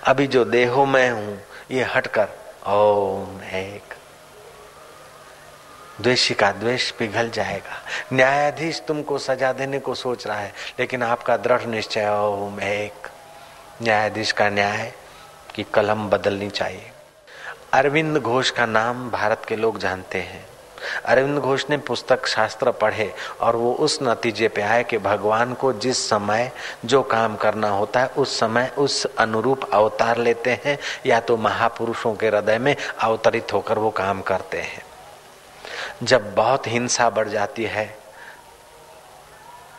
अभी 0.04 0.26
जो 0.26 0.44
देहो 0.44 0.86
मैं 0.86 1.10
हूँ, 1.10 1.38
ये 1.70 1.84
हटकर, 1.84 2.28
ओम 2.68 3.42
एक। 3.44 3.94
द्वेषी 6.00 6.34
का 6.34 6.50
द्वेष 6.52 6.90
पिघल 6.90 7.30
जाएगा। 7.30 7.80
न्यायाधीश 8.12 8.82
तुमको 8.88 9.18
सजा 9.18 9.52
देने 9.52 9.78
को 9.78 9.94
सोच 9.94 10.26
रहा 10.26 10.38
है, 10.38 10.52
लेकिन 10.80 11.02
आपका 11.02 11.36
दृढ़ 11.36 11.64
निश्चय 11.64 12.08
ओम 12.08 12.60
एक। 12.60 13.08
न्यायाधीश 13.82 14.32
का 14.32 14.48
न्याय 14.48 14.92
की 15.54 15.62
कलम 15.74 16.08
बदलनी 16.08 16.50
चाहिए। 16.50 16.90
अरविंद 17.76 18.16
घोष 18.16 18.50
का 18.50 18.64
नाम 18.66 19.10
भारत 19.10 19.42
के 19.48 19.56
लोग 19.56 19.78
जानते 19.78 20.18
हैं। 20.18 20.44
अरविंद 21.04 21.38
घोष 21.38 21.64
ने 21.70 21.76
पुस्तक 21.78 22.26
शास्त्र 22.26 22.70
पढ़े 22.72 23.12
और 23.40 23.56
वो 23.56 23.72
उस 23.74 23.98
नतीजे 24.02 24.48
पे 24.48 24.62
आए 24.62 24.84
कि 24.84 24.98
भगवान 24.98 25.52
को 25.54 25.72
जिस 25.72 26.08
समय 26.10 26.50
जो 26.84 27.02
काम 27.02 27.36
करना 27.36 27.68
होता 27.68 28.00
है, 28.00 28.06
उस 28.08 28.38
समय 28.40 28.72
उस 28.78 29.04
अनुरूप 29.18 29.68
अवतार 29.72 30.18
लेते 30.18 30.58
हैं 30.64 30.78
या 31.06 31.20
तो 31.20 31.36
महापुरुषों 31.36 32.14
के 32.14 32.28
हृदय 32.28 32.58
में 32.58 32.74
अवतरित 32.76 33.52
होकर 33.52 33.78
वो 33.78 33.90
काम 33.90 34.22
करते 34.22 34.60
हैं। 34.60 34.82
जब 36.02 36.34
बहुत 36.34 36.66
हिंसा 36.66 37.10
बढ़ 37.10 37.28
जाती 37.28 37.64
है 37.64 37.86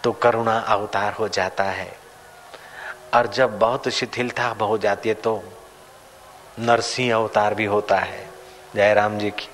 तो 0.03 0.11
करुणा 0.11 0.59
अवतार 0.59 1.13
हो 1.13 1.27
जाता 1.27 1.63
है। 1.63 1.91
और 3.13 3.27
जब 3.27 3.59
बहुत 3.59 3.89
शिथिलता 3.89 4.55
हो 4.61 4.77
जाती 4.77 5.09
है 5.09 5.15
तो 5.15 5.41
नरसिंह 6.59 7.13
अवतार 7.15 7.53
भी 7.55 7.65
होता 7.65 7.97
है, 7.97 8.25
जयराम 8.75 9.17
जी 9.17 9.29
की। 9.29 9.49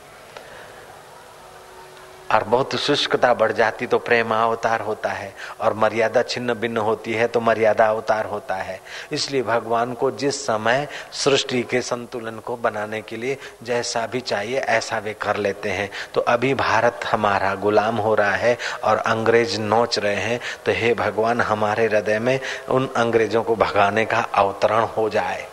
और 2.32 2.44
बहुत 2.44 2.76
शुष्कता 2.76 3.34
बढ़ 3.34 3.52
जाती 3.52 3.88
तो 3.88 3.98
प्रेम 4.00 4.34
अवतार 4.34 4.82
होता 4.82 5.10
है, 5.10 5.34
और 5.62 5.74
मर्यादा 5.74 6.22
छिन्न 6.24 6.54
भिन्न 6.54 6.78
होती 6.78 7.13
है 7.13 7.28
तो 7.28 7.39
मर्यादा 7.42 7.88
अवतार 7.88 8.26
होता 8.26 8.56
है। 8.56 8.80
इसलिए 9.12 9.44
भगवान 9.44 9.94
को 9.94 10.10
जिस 10.13 10.42
समय 10.46 10.88
सृष्टि 11.13 11.62
के 11.63 11.82
संतुलन 11.82 12.39
को 12.39 12.56
बनाने 12.58 13.02
के 13.02 13.18
लिए 13.18 13.38
जैसा 13.63 14.06
भी 14.08 14.22
चाहिए, 14.22 14.58
ऐसा 14.58 14.98
वे 14.98 15.13
कर 15.13 15.38
लेते 15.38 15.70
हैं। 15.70 15.89
तो 16.13 16.22
अभी 16.22 16.54
भारत 16.56 17.06
हमारा 17.06 17.54
गुलाम 17.56 17.98
हो 17.98 18.16
रहा 18.16 18.36
है 18.36 18.58
और 18.84 18.98
अंग्रेज़ 18.98 19.60
नोच 19.62 20.00
रहे 20.00 20.16
हैं 20.16 20.39
तो 20.66 20.72
हे 20.72 20.94
भगवान, 20.96 21.42
हमारे 21.42 21.86
हृदय 21.86 22.20
में 22.20 22.39
उन 22.70 22.89
अंग्रेज़ों 22.98 23.44
को 23.44 23.56
भगाने 23.56 24.06
का 24.06 24.28
अवतरण 24.36 24.84
हो 24.88 25.10
जाए। 25.10 25.48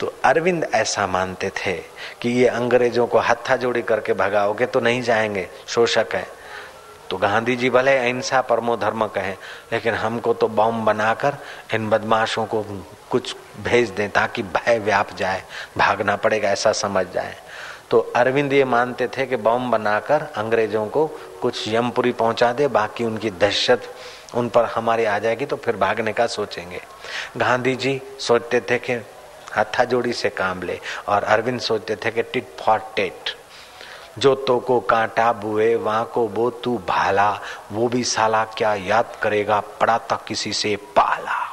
तो 0.00 0.12
अरविंद 0.24 0.64
ऐसा 0.74 1.06
मानते 1.06 1.50
थे 1.56 1.72
कि 2.22 2.28
ये 2.30 2.46
अंग्रेज़ों 2.46 3.06
को 3.06 3.18
हत्था 3.18 3.56
जोड़ी 3.56 3.82
करके 3.82 4.12
भगाओगे 4.12 4.66
तो 4.66 4.80
नहीं 4.80 5.02
जाएँगे, 5.02 5.48
शोषक 5.66 6.14
है। 6.14 6.26
तो 7.10 7.16
गांधी 7.16 7.56
जी 7.56 7.70
भले 7.70 7.96
अहिंसा 7.96 8.40
परमो 8.40 8.76
धर्म 8.76 9.06
कहे, 9.06 9.32
लेकिन 9.72 9.94
हमको 9.94 10.34
तो 10.34 10.48
बॉम्ब 10.48 10.84
बनाकर 10.84 11.36
इन 11.74 11.88
बदमाशों 11.90 12.44
को 12.46 12.62
कुछ 13.10 13.34
भेज 13.64 13.90
दें 13.90 14.08
ताकि 14.10 14.42
भय 14.42 14.78
व्याप 14.78 15.14
जाए, 15.16 15.42
भागना 15.78 16.16
पड़ेगा, 16.16 16.50
ऐसा 16.50 16.72
समझ 16.72 17.06
जाए। 17.06 17.36
तो 17.90 17.98
अरविंद 18.16 18.52
ये 18.52 18.64
मानते 18.64 19.08
थे 19.08 19.26
कि 19.26 19.36
बॉम्ब 19.36 19.70
बनाकर 19.72 20.22
अंग्रेज़ों 20.36 20.86
को 20.86 21.06
कुछ 21.42 21.68
यमपुरी 21.68 22.12
पहुँचा 22.12 22.52
दे, 22.52 22.68
बाकी 22.68 23.04
उनकी 23.04 23.30
दहशत 23.30 23.94
उन 24.34 24.48
पर 24.48 24.64
हमारी 24.64 25.04
आ 25.04 25.18
जाएगी 25.18 25.46
तो 25.46 25.56
फिर 25.56 25.76
भागने 25.76 26.12
का 26.12 26.26
सोचेंगे। 26.26 26.80
गांधी 27.36 27.74
जी 27.76 28.00
सोचते 28.20 28.60
थे 28.60 28.78
कि 28.78 28.96
हथा 29.56 29.84
जोड़ी 29.84 30.12
से 30.12 30.30
काम 30.30 30.62
ले। 30.62 30.80
और 31.08 31.24
अरविंद 31.24 31.60
सोचते 31.60 31.96
थे 31.96 32.10
कि 32.10 32.22
टिट 32.22 32.56
फॉर 32.60 32.92
टेट। 32.96 33.38
जो 34.18 34.34
तो 34.34 34.58
को 34.58 34.80
कांटा 34.80 35.32
बुए 35.32 35.74
वहाँ 35.74 36.04
को 36.04 36.28
बो 36.28 36.50
तू 36.50 36.78
भाला, 36.78 37.40
वो 37.72 37.88
भी 37.88 38.04
साला 38.04 38.44
क्या 38.44 38.74
याद 38.74 39.16
करेगा, 39.22 39.60
पड़ा 39.60 39.98
था 39.98 40.24
किसी 40.28 40.52
से 40.52 40.76
पाला। 40.76 41.48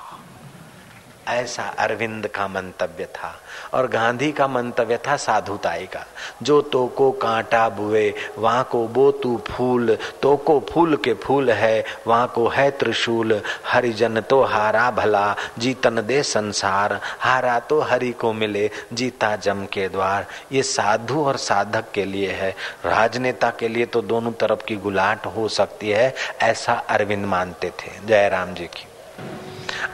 ऐसा 1.27 1.63
अरविंद 1.63 2.27
का 2.27 2.47
मंतव्य 2.47 3.05
था। 3.05 3.39
और 3.73 3.88
गांधी 3.88 4.32
का 4.32 4.47
मंतव्य 4.47 4.97
था 4.97 5.15
साधुताई 5.15 5.86
का। 5.86 6.06
जो 6.43 6.62
तो 6.62 6.86
को 6.88 7.12
कांटा 7.12 7.69
बुए 7.69 8.13
वहाँ 8.38 8.63
को 8.71 8.88
बो 8.88 9.12
तू 9.12 9.41
फूल 9.47 9.97
तो 10.21 10.36
को 10.38 10.60
फूल 10.69 10.95
के 10.95 11.13
फूल 11.13 11.51
है, 11.51 11.84
वहाँ 12.08 12.28
को 12.36 12.47
है 12.47 12.69
त्रिशूल। 12.71 13.41
हरिजन 13.67 14.21
तो 14.21 14.43
हारा 14.43 14.91
भला, 14.91 15.36
जीतन 15.60 16.01
दे 16.06 16.23
संसार। 16.23 16.99
हारा 17.19 17.60
तो 17.60 17.80
हरि 17.82 18.12
को 18.12 18.34
मिले, 18.34 18.69
जीता 18.93 19.36
जम 19.36 19.65
के 19.65 19.88
द्वार। 19.89 20.25
ये 20.51 20.63
साधु 20.63 21.23
और 21.25 21.38
साधक 21.38 21.86
के 21.93 22.06
लिए 22.06 22.32
है। 22.32 22.56
राजनेता 22.86 23.49
के 23.60 23.67
लिए 23.67 23.86
तो 23.86 24.01
दोनों 24.01 24.32
तरफ़ 24.32 24.65
की 24.65 24.75
गुलाट 24.75 25.25
हो 25.25 25.47
सकती 25.47 25.89
है, 25.89 26.13
ऐसा 26.41 26.73
अरविंद 26.73 27.25
मानते 27.25 27.69
थे। 27.69 28.08
जयराम 28.08 28.54
जी 28.54 28.63
की। 28.63 28.86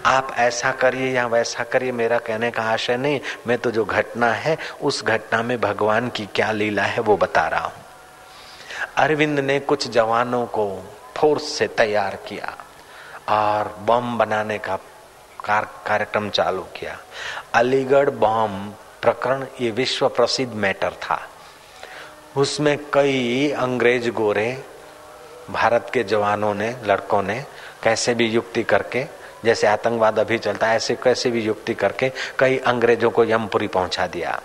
आप 0.05 0.33
ऐसा 0.37 0.71
करिए 0.71 1.11
या 1.11 1.25
वैसा 1.27 1.63
करिए, 1.63 1.91
मेरा 1.91 2.17
कहने 2.17 2.51
का 2.51 2.63
आशय 2.63 2.97
नहीं, 2.97 3.19
मैं 3.47 3.57
तो 3.57 3.71
जो 3.71 3.85
घटना 3.85 4.31
है, 4.33 4.57
उस 4.81 5.03
घटना 5.03 5.41
में 5.43 5.59
भगवान 5.61 6.09
की 6.09 6.25
क्या 6.35 6.51
लीला 6.51 6.83
है 6.83 7.01
वो 7.01 7.17
बता 7.17 7.47
रहा 7.47 7.65
हूँ। 7.65 7.83
अरविंद 8.97 9.39
ने 9.39 9.59
कुछ 9.59 9.87
जवानों 9.87 10.45
को 10.45 10.67
फोर्स 11.17 11.49
से 11.49 11.67
तैयार 11.67 12.15
किया 12.27 12.55
और 13.29 13.75
बम 13.79 14.17
बनाने 14.17 14.57
का 14.57 14.75
कार्यक्रम 15.45 16.29
चालू 16.29 16.61
किया। 16.75 16.97
अलीगढ़ 17.53 18.09
बम 18.09 18.57
प्रकरण 19.01 19.45
ये 19.61 19.71
विश्व 19.71 20.07
प्रसिद्ध 20.09 20.53
मैटर 20.53 20.91
था। 21.01 21.19
उसमें 22.37 22.77
कई 22.93 23.51
अंग्रेज़ 23.51 24.09
गोरे, 24.09 24.63
भारत 25.49 25.89
के 25.93 26.03
जवानों 26.03 26.53
ने, 26.53 26.75
लड़कों 26.85 27.21
ने 27.23 27.43
कैसे 27.83 28.13
भी 28.13 28.27
युक्ति 28.27 28.63
करके 28.63 29.03
जैसे 29.45 29.67
आतंकवाद 29.67 30.19
अभी 30.19 30.37
चलता 30.37 30.67
है, 30.67 30.75
ऐसे 30.75 30.95
कैसे 30.95 31.31
भी 31.31 31.41
युक्ति 31.41 31.73
करके 31.73 32.11
कई 32.39 32.57
अंग्रेज़ों 32.57 33.09
को 33.09 33.25
यमपुरी 33.25 33.67
पहुँचा 33.67 34.07
दिया। 34.07 34.39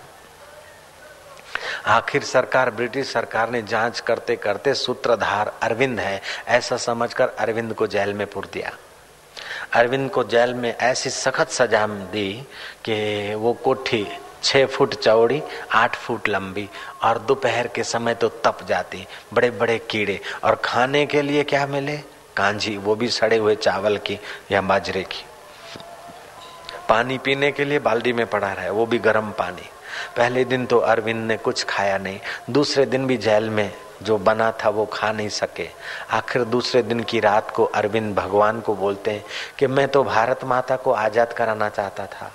आखिर 1.87 2.23
सरकार, 2.23 2.71
ब्रिटिश 2.71 3.13
सरकार 3.13 3.51
ने 3.51 3.63
जाँच 3.63 4.01
करते 4.01 4.37
करते 4.37 4.75
सूत्रधार 4.75 5.53
अरविंद 5.63 6.01
है, 6.01 6.21
ऐसा 6.49 6.77
समझकर 6.77 7.29
अरविंद 7.29 7.75
को 7.75 7.87
जेल 7.87 8.13
में 8.15 8.27
पुर 8.27 8.49
दिया। 8.53 8.73
अरविंद 9.73 10.11
को 10.11 10.25
जेल 10.25 10.55
में 10.55 10.75
ऐसी 10.75 11.11
सख्त 11.11 11.51
सजा 11.51 11.87
दी 11.87 12.33
कि 12.85 13.35
वो 13.35 13.53
कोठी 13.53 14.07
छह 14.43 14.67
फुट 14.67 14.95
चौड़ी, 14.95 15.43
आठ 15.73 15.97
फुट 15.97 16.29
लंबी 16.29 16.69
और 17.03 17.19
दोपहर 17.19 17.67
के 17.67 17.85
समय 17.85 18.15
तो 18.15 18.29
तप 18.45 18.59
जाती 18.69 19.07
बड़े 19.35 19.51
बड़े 19.51 19.79
कीड़े। 19.91 20.21
और 20.45 20.55
खाने 20.55 21.05
के 21.07 21.23
लिए 21.23 21.45
क्या 21.45 21.67
मिले? 21.67 21.97
कांजी 22.37 22.77
वो 22.77 22.94
भी 22.94 23.09
सड़े 23.11 23.37
हुए 23.37 23.55
चावल 23.57 23.96
की 23.99 24.18
या 24.51 24.61
बाजरे 24.62 25.03
की। 25.03 25.25
पानी 26.88 27.18
पीने 27.18 27.51
के 27.53 27.64
लिए 27.64 27.79
बाल्टी 27.79 28.12
में 28.12 28.27
पड़ा 28.27 28.53
रहा 28.53 28.64
है, 28.64 28.70
वो 28.70 28.87
भी 28.87 28.99
गर्म 28.99 29.31
पानी। 29.31 29.70
पहले 30.16 30.44
दिन 30.44 30.66
तो 30.66 30.79
अरविंद 30.79 31.27
ने 31.27 31.37
कुछ 31.37 31.64
खाया 31.64 31.99
नहीं, 31.99 32.18
दूसरे 32.51 32.87
दिन 32.87 33.07
भी 33.07 33.16
जेल 33.16 33.51
में 33.51 33.70
जो 34.03 34.18
बना 34.18 34.51
था 34.64 34.68
वो 34.68 34.85
खा 34.87 35.11
नहीं 35.12 35.29
सके। 35.29 35.68
आखिर 36.11 36.44
दूसरे 36.44 36.83
दिन 36.83 37.01
की 37.01 37.20
रात 37.20 37.51
को 37.51 37.64
अरविंद 37.64 38.14
भगवान 38.14 38.61
को 38.61 38.75
बोलते 38.75 39.11
हैं 39.11 39.25
कि 39.59 39.66
मैं 39.66 39.88
तो 39.88 40.03
भारत 40.05 40.44
माता 40.44 40.77
को 40.77 40.92
आज़ाद 40.92 41.33
कराना 41.33 41.68
चाहता 41.68 42.07
था। 42.07 42.31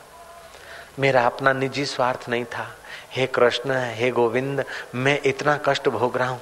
मेरा 1.00 1.26
अपना 1.26 1.54
निजी 1.54 1.86
स्वार्थ 1.86 2.30
नहीं 2.30 2.46
था। 2.46 2.68
हे 3.12 3.28
कृष्ण, 3.28 3.72
हे 3.94 4.12
गोविंद, 4.12 4.64
मैं 4.96 5.20
इतना 5.26 5.60
कष्ट 5.66 5.90
भोग 5.90 6.18
रहा 6.18 6.30
हूँ। 6.30 6.42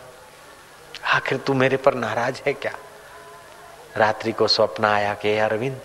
आखिर 1.05 1.37
तू 1.37 1.53
मेरे 1.53 1.77
पर 1.77 1.93
नाराज़ 1.93 2.41
है 2.47 2.53
क्या? 2.53 2.71
रात्रि 3.99 4.31
को 4.31 4.47
स्वप्न 4.47 4.85
आया 4.85 5.13
कि 5.13 5.37
अरविंद, 5.39 5.79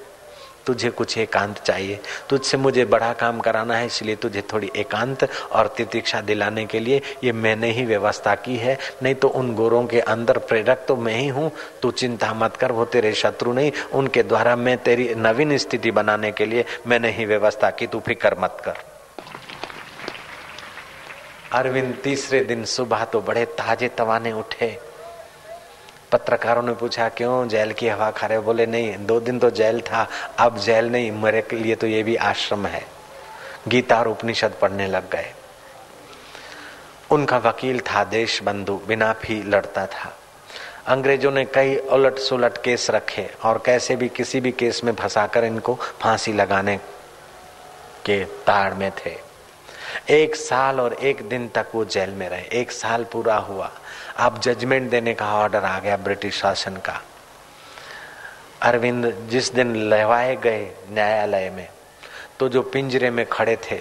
तुझे 0.67 0.91
कुछ 0.91 1.17
एकांत 1.19 1.59
चाहिए। 1.59 1.99
तुझसे 2.29 2.57
मुझे 2.57 2.85
बड़ा 2.85 3.13
काम 3.13 3.41
कराना 3.41 3.77
है, 3.77 3.87
इसलिए 3.87 4.17
तुझे 4.17 4.43
थोड़ी 4.53 4.71
एकांत 4.77 5.25
और 5.53 5.67
तितिक्षा 5.77 6.21
दिलाने 6.21 6.65
के 6.67 6.81
लिए 6.81 7.01
ये 7.25 7.33
मैंने 7.33 7.71
ही 7.71 7.85
व्यवस्था 7.85 8.35
की 8.37 8.57
है। 8.57 8.79
नहीं 9.03 9.15
तो 9.15 9.29
उन 9.31 9.55
गोरों 9.55 9.85
के 9.87 10.01
अंदर 10.01 10.39
प्रेरक 10.41 10.85
तो 10.89 10.97
मैं 10.97 11.17
ही 11.17 11.29
हूँ। 11.29 11.51
तू 11.83 11.91
चिंता 11.93 12.33
मत 12.35 12.57
कर, 12.57 12.73
वो 12.73 12.85
तेरे 12.87 13.13
शत्रु 13.15 13.53
नहीं। 13.53 13.73
उनके 13.93 14.23
द्वारा 14.23 14.57
मैं 14.57 14.77
तेरी 14.79 15.15
नवीन 15.15 15.57
स्थिति 15.59 15.91
बनाने 15.91 16.33
के 16.33 16.47
लिए 16.47 16.65
मैंने 16.87 17.11
ही 17.11 17.25
व्यवस्था 17.25 17.71
की। 17.71 17.87
तू 17.87 18.01
फ़िक्र 18.01 18.37
मत 18.41 18.63
कर। 18.65 18.83
अरविंद, 21.53 21.95
तीसरे 22.05 22.41
दिन 22.45 22.65
सुबह 22.65 23.05
तो 23.05 23.21
बड़े 23.21 23.45
ताजे 23.55 23.89
तवाने 23.89 24.33
उठे। 24.33 24.77
पत्रकारों 26.15 26.63
ने 26.63 26.73
पूछा, 26.73 27.09
क्यों 27.09 27.49
जेल 27.49 27.73
की 27.73 27.89
हवा 27.89 28.11
खा 28.11 28.27
रहे 28.27 28.39
बोले, 28.39 28.67
नहीं, 28.67 29.07
दो 29.07 29.21
दिन 29.21 29.39
तो 29.39 29.51
जेल 29.51 29.81
था, 29.81 30.09
अब 30.39 30.59
जेल 30.59 30.91
नहीं, 30.91 31.13
मेरे 31.13 31.43
के 31.43 31.57
लिए 31.57 31.75
तो 31.75 31.87
ये 31.87 32.03
भी 32.03 32.17
आश्रम 32.17 32.67
है। 32.67 32.87
गीता 33.69 33.99
और 33.99 34.09
उपनिषद 34.09 34.53
पढ़ने 34.63 34.87
लग 34.87 35.11
गए। 35.11 35.33
उनका 37.11 37.39
वकील 37.39 37.81
था 37.81 38.05
देश 38.05 38.43
बंधु 38.43 38.81
बिना 38.89 39.13
भी 39.13 39.43
लड़ता 39.43 39.87
था। 39.87 40.17
अंग्रेज़ों 40.87 41.33
ने 41.33 41.45
कई 41.45 41.77
उलट 41.77 42.19
सुलट 42.19 42.59
केस 42.59 42.91
रखे 42.91 43.31
और 43.45 43.63
कैसे 43.67 43.97
भी 43.97 44.09
किसी 44.09 44.41
भी 44.41 44.53
केस 44.53 44.85
में 44.85 44.93
फंसाकर 44.93 45.45
इनको 45.45 45.75
फांसी 45.75 46.33
लगाने 46.33 46.77
के 48.05 48.25
ताड़ 48.25 48.75
में 48.75 48.91
थे। 48.91 49.17
एक 50.11 50.37
साल 50.37 50.81
और 50.81 50.93
एक 50.93 51.29
दिन 51.29 51.49
तक 51.49 51.67
वो 51.75 51.85
जेल 51.85 52.11
में 52.11 52.29
रहे। 52.29 52.45
एक 52.53 52.73
साल 52.73 53.05
पूरा 53.05 53.37
हुआ। 53.37 53.71
अब 54.17 54.39
जजमेंट 54.41 54.91
देने 54.91 55.15
का 55.15 55.33
ऑर्डर 55.35 55.65
आ 55.65 55.79
गया 55.79 55.97
ब्रिटिश 55.97 56.37
शासन 56.37 56.77
का। 56.77 57.01
अरविंद 58.63 59.13
जिस 59.31 59.53
दिन 59.55 59.75
लहवाए 59.91 60.37
गए 60.37 60.65
न्यायालय 60.91 61.51
में 61.51 61.69
तो 62.39 62.49
जो 62.49 62.63
पिंजरे 62.63 63.11
में 63.11 63.25
खड़े 63.27 63.57
थे, 63.65 63.81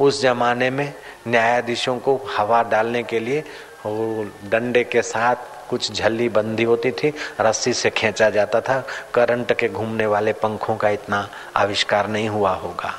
उस 0.00 0.20
जमाने 0.22 0.70
में 0.70 0.92
न्यायाधीशों 1.28 1.98
को 1.98 2.16
हवा 2.36 2.62
डालने 2.62 3.02
के 3.02 3.18
लिए 3.20 3.44
डंडे 3.86 4.82
के 4.84 5.02
साथ 5.02 5.36
कुछ 5.70 5.92
झल्ली 5.92 6.28
बंदी 6.28 6.64
होती 6.64 6.90
थी, 6.92 7.12
रस्सी 7.40 7.72
से 7.72 7.90
खींचा 7.90 8.28
जाता 8.30 8.60
था, 8.60 8.80
करंट 9.14 9.52
के 9.52 9.68
घूमने 9.68 10.06
वाले 10.06 10.32
पंखों 10.32 10.76
का 10.76 10.88
इतना 10.88 11.28
आविष्कार 11.56 12.08
नहीं 12.08 12.28
हुआ 12.28 12.54
होगा। 12.54 12.94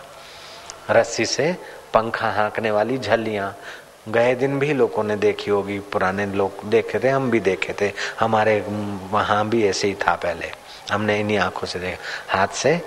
रस्सी 0.90 1.26
से 1.26 1.56
पंखा 1.94 2.30
हाँकने 2.32 2.72
वाली 2.72 2.98
झल्लियाँ 2.98 3.56
गए 4.12 4.36
दिन 4.36 4.60
भी 4.60 4.74
लोगों 4.74 5.04
ने 5.04 5.16
देखी 5.16 5.52
होगी, 5.52 5.80
पुराने 5.80 6.26
लोग 6.26 6.70
देखे 6.70 7.00
थे, 7.00 7.10
हम 7.10 7.32
भी 7.32 7.40
देखे 7.40 7.74
थे। 7.82 7.92
हमारे 8.20 8.66
वहाँ 9.12 9.50
भी 9.50 9.66
ऐसे 9.66 9.88
ही 9.88 9.94
था 9.94 10.16
पहले। 10.16 10.52
हमने 10.92 11.20
इन्हीं 11.20 11.38
आँखों 11.38 11.68
से 11.68 11.80
देखा। 11.80 12.38
हाथ 12.38 12.48
से 12.48 12.82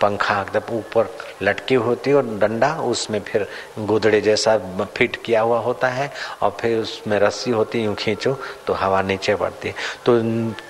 पंखा 0.00 0.40
एकदम 0.40 0.74
ऊपर 0.76 1.08
लटकी 1.42 1.74
होती 1.76 2.10
है 2.10 2.16
और 2.16 2.26
डंडा, 2.38 2.72
उसमें 2.74 3.20
फिर 3.20 3.46
गोदड़े 3.78 4.20
जैसा 4.20 4.56
फिट 4.96 5.16
किया 5.24 5.40
हुआ 5.40 5.58
होता 5.60 5.88
है 5.88 6.10
और 6.42 6.56
फिर 6.60 6.78
उसमें 6.78 7.18
रस्सी 7.20 7.50
होती 7.50 7.82
यूँ 7.82 7.94
खींचो 7.94 8.32
तो 8.66 8.72
हवा 8.74 9.02
नीचे 9.02 9.34
पड़ती 9.34 9.68
है। 9.68 9.74
तो 10.04 10.18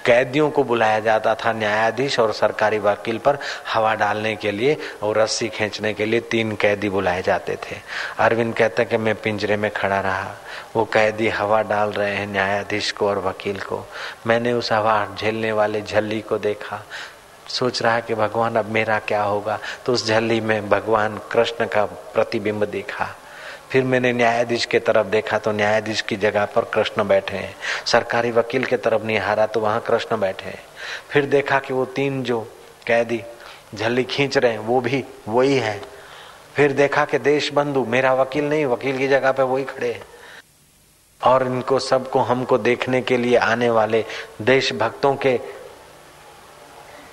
कैदियों 0.07 0.51
को 0.51 0.65
बुलाया 0.65 0.99
जाता 1.01 1.35
था 1.35 1.53
न्यायाधीश 1.53 2.19
और 2.19 2.33
सरकारी 2.33 2.79
वकील 2.79 3.19
पर 3.19 3.39
हवा 3.75 3.95
डालने 3.95 4.35
के 4.37 4.51
लिए 4.51 4.77
और 5.03 5.19
रस्सी 5.19 5.49
खींचने 5.49 5.93
के 5.95 6.07
लिए 6.07 6.21
तीन 6.31 6.55
कैदी 6.57 6.89
बुलाए 6.89 7.23
जाते 7.23 7.57
थे। 7.65 7.77
अरविंद 8.19 8.55
कहते 8.55 8.85
कि 8.85 8.97
मैं 8.97 9.15
पिंजरे 9.15 9.57
में 9.57 9.71
खड़ा 9.71 10.01
रहा। 10.01 10.35
वो 10.77 10.85
कैदी 10.85 11.29
हवा 11.29 11.63
डाल 11.63 11.93
रहे 11.93 12.15
हैं 12.17 12.27
न्यायाधीश 12.27 12.91
को 12.93 13.09
और 13.09 13.19
वकील 13.19 13.59
को। 13.61 13.85
मैंने 14.27 14.53
उस 14.53 14.73
हवा 14.73 14.97
झेलने 15.21 15.53
वाले 15.53 15.83
झल्ली 15.83 16.21
को 16.21 16.39
देखा। 16.39 16.83
सोच 17.49 17.83
रहा 17.83 17.95
है 17.95 18.03
कि 18.03 18.15
भगवान, 18.15 18.57
अब 18.57 18.67
मेरा 18.67 18.99
क्या 18.99 19.23
होगा? 19.23 19.59
तो 19.87 19.93
उस 19.93 20.07
झल्ली 20.07 20.41
में 20.41 20.69
भगवान 20.69 21.21
कृष्ण 21.33 21.67
का 21.67 21.85
प्रतिबिंब 21.85 22.65
देखा। 22.65 23.09
फिर 23.71 23.85
मैंने 23.85 24.13
न्यायाधीश 24.13 24.65
के 24.65 24.79
तरफ़ 24.79 25.07
देखा 25.07 25.39
तो 25.39 25.53
न्यायाधीश 25.53 26.01
की 26.01 26.17
जगह 26.17 26.45
पर 26.45 26.65
कृष्ण 26.65 27.09
बैठे 27.09 27.37
हैं। 27.37 27.57
सरकारी 27.87 28.31
वकील 28.31 28.65
के 28.65 28.77
तरफ़ 28.77 29.03
निहारा 29.03 29.47
तो 29.47 29.61
वहाँ 29.61 29.81
कृष्ण 29.81 30.21
बैठे 30.21 30.45
हैं। 30.45 30.63
फिर 31.11 31.27
देखा 31.27 31.59
कि 31.59 31.75
वो 31.75 31.85
तीन 31.85 32.23
जो 32.23 32.41
कैदी 32.87 33.23
झल्ली 33.75 34.05
खींच 34.05 34.39
रहे 34.39 34.53
हैं, 34.53 34.59
वो 34.59 34.81
भी 34.81 35.05
वही 35.29 35.57
है। 35.57 35.81
फिर 36.55 36.73
देखा 36.73 37.05
कि 37.05 37.19
देश 37.19 37.53
बंधु 37.53 37.85
मेरा 37.85 38.15
वकील 38.15 38.45
नहीं, 38.45 38.67
वकील 38.67 38.99
की 38.99 39.09
जगह 39.09 39.33
पे 39.33 39.43
वही 39.43 39.65
खड़े 39.65 39.93
हैं। 39.93 40.03
और 41.25 41.47
इनको 41.47 41.79
सबको, 41.79 42.19
हमको 42.19 42.59
देखने 42.59 43.03
के 43.03 43.17
लिए 43.17 43.37
आने 43.37 43.71
वाले 43.71 44.05
देशभक्तों 44.43 45.17
के 45.17 45.41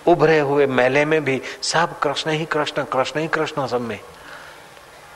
उभरे 0.08 0.40
हुए 0.40 0.66
मेले 0.68 1.06
में 1.06 1.24
भी 1.26 1.42
सब 1.62 2.00
कृष्ण 2.00 2.32
ही 2.32 2.46
कृष्ण 2.46 2.84
कृष्ण 2.84 3.20
ही 3.20 3.28
कृष्ण 3.28 3.68
सब 3.68 3.82
में। 3.82 4.00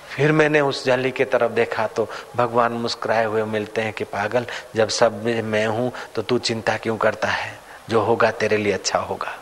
फिर 0.10 0.32
मैंने 0.32 0.62
उस 0.62 0.86
जाली 0.86 1.12
के 1.12 1.26
तरफ़ 1.26 1.52
देखा 1.52 1.88
तो 1.88 2.08
भगवान 2.36 2.72
मुस्कुराए 2.74 3.26
हुए 3.26 3.44
मिलते 3.44 3.82
हैं 3.82 3.94
कि 3.94 4.04
पागल, 4.04 4.46
जब 4.76 4.90
सब 4.90 5.24
मैं 5.26 5.66
हूँ 5.68 5.92
तो 6.16 6.22
तू 6.22 6.38
चिंता 6.38 6.78
क्यों 6.78 6.98
करता 6.98 7.28
है? 7.28 7.58
जो 7.90 8.02
होगा 8.02 8.32
तेरे 8.32 8.58
लिए 8.58 8.74
अच्छा 8.74 9.00
होगा। 9.00 9.38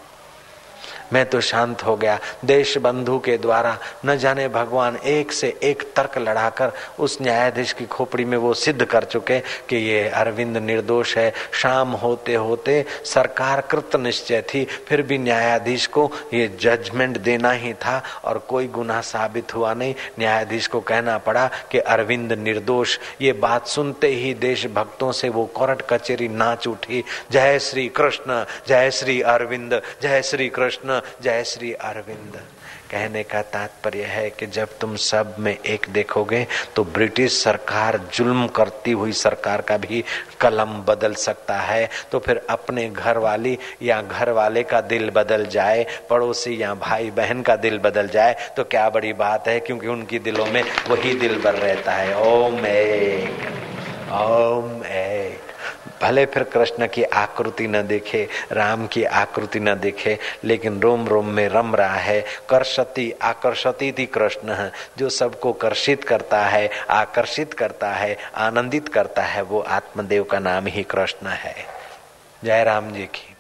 मैं 1.13 1.25
तो 1.25 1.41
शांत 1.41 1.85
हो 1.85 1.95
गया। 1.95 2.19
देश 2.45 2.77
बंधु 2.77 3.17
के 3.19 3.37
द्वारा 3.37 3.77
न 4.05 4.15
जाने 4.17 4.47
भगवान 4.49 4.95
एक 4.97 5.31
से 5.31 5.47
एक 5.63 5.83
तर्क 5.95 6.17
लड़ाकर 6.17 6.71
उस 6.99 7.17
न्यायाधीश 7.21 7.73
की 7.73 7.85
खोपड़ी 7.85 8.25
में 8.25 8.37
वो 8.37 8.53
सिद्ध 8.53 8.85
कर 8.85 9.03
चुके 9.03 9.39
कि 9.69 9.75
ये 9.77 10.07
अरविंद 10.09 10.57
निर्दोष 10.57 11.15
है। 11.17 11.31
शाम 11.53 11.91
होते 11.93 12.35
होते 12.35 12.85
सरकार 13.05 13.61
कृत 13.61 13.95
निश्चय 13.95 14.41
थी, 14.43 14.63
फिर 14.87 15.01
भी 15.01 15.17
न्यायाधीश 15.17 15.87
को 15.87 16.09
ये 16.33 16.47
जजमेंट 16.61 17.17
देना 17.17 17.51
ही 17.51 17.73
था 17.75 18.01
और 18.25 18.37
कोई 18.39 18.67
गुनाह 18.69 19.01
साबित 19.01 19.55
हुआ 19.55 19.73
नहीं। 19.73 19.93
न्यायाधीश 20.19 20.67
को 20.67 20.79
कहना 20.81 21.17
पड़ा 21.17 21.49
कि 21.71 21.79
अरविंद 21.79 22.33
निर्दोष, 22.33 22.97
ये 23.21 23.31
बात 23.33 23.67
सुनते 23.67 24.07
ही 24.07 24.33
देश 24.33 24.65
भक्तों 24.67 25.11
से 25.11 25.29
वो 25.29 25.45
कोर्ट 25.45 25.81
कचेरी 25.89 26.27
नाच 26.27 26.67
उठी। 26.67 27.03
जय 27.31 27.59
श्री 27.59 27.87
कृष्ण, 27.89 28.43
जय 28.67 28.91
श्री 28.91 29.21
अरविंद, 29.21 29.81
जय 30.01 30.21
श्री 30.21 30.49
जय 31.23 31.43
श्री 31.43 31.73
अरविंद। 31.73 32.39
कहने 32.91 33.23
का 33.23 33.41
तात्पर्य 33.43 34.03
है 34.03 34.29
कि 34.29 34.45
जब 34.47 34.77
तुम 34.79 34.95
सब 34.95 35.35
में 35.39 35.51
एक 35.53 35.85
देखोगे 35.89 36.45
तो 36.75 36.83
ब्रिटिश 36.85 37.41
सरकार, 37.43 37.97
जुल्म 38.13 38.47
करती 38.47 38.91
हुई 38.91 39.11
सरकार 39.13 39.61
का 39.61 39.77
भी 39.77 40.03
कलम 40.41 40.73
बदल 40.87 41.13
सकता 41.15 41.57
है। 41.57 41.89
तो 42.11 42.19
फिर 42.19 42.41
अपने 42.49 42.87
घर 42.89 43.17
वाली 43.17 43.57
या 43.81 44.01
घर 44.01 44.29
वाले 44.31 44.63
का 44.63 44.81
दिल 44.83 45.09
बदल 45.09 45.45
जाए, 45.47 45.85
पड़ोसी 46.09 46.61
या 46.61 46.73
भाई 46.75 47.11
बहन 47.11 47.41
का 47.41 47.55
दिल 47.57 47.77
बदल 47.79 48.07
जाए 48.07 48.35
तो 48.57 48.63
क्या 48.65 48.89
बड़ी 48.89 49.13
बात 49.15 49.47
है, 49.47 49.59
क्योंकि 49.59 49.87
उनकी 49.87 50.19
दिलों 50.19 50.45
में 50.45 50.63
वही 50.89 51.13
दिल 51.15 51.41
भर 51.41 51.55
रहता 51.55 51.91
है। 51.91 52.15
ओम 52.23 52.65
एक 52.65 53.45
ओम 54.13 54.83
एक। 54.85 55.46
भले 56.01 56.25
फिर 56.25 56.43
कृष्ण 56.43 56.87
की 56.87 57.03
आकृति 57.03 57.67
न 57.67 57.87
देखे, 57.87 58.27
राम 58.51 58.87
की 58.87 59.03
आकृति 59.03 59.59
न 59.59 59.75
देखे, 59.75 60.19
लेकिन 60.43 60.81
रोम 60.81 61.07
रोम 61.07 61.27
में 61.27 61.49
रम 61.49 61.75
रहा 61.75 61.95
है, 61.95 62.25
कर्षति 62.49 63.13
आकर्षति 63.21 63.93
थी 63.97 64.05
कृष्ण, 64.05 64.69
जो 64.97 65.09
सबको 65.09 65.53
कर्षित 65.53 66.03
करता 66.03 66.45
है, 66.45 66.69
आकर्षित 66.89 67.53
करता 67.53 67.91
है, 67.91 68.17
आनंदित 68.35 68.87
करता 68.87 69.21
है, 69.21 69.41
वो 69.41 69.59
आत्मदेव 69.59 70.23
का 70.23 70.39
नाम 70.39 70.67
ही 70.67 70.83
कृष्ण 70.83 71.27
है। 71.27 71.55
जय 72.43 72.63
राम 72.63 72.91
जी 72.91 73.03
की। 73.03 73.36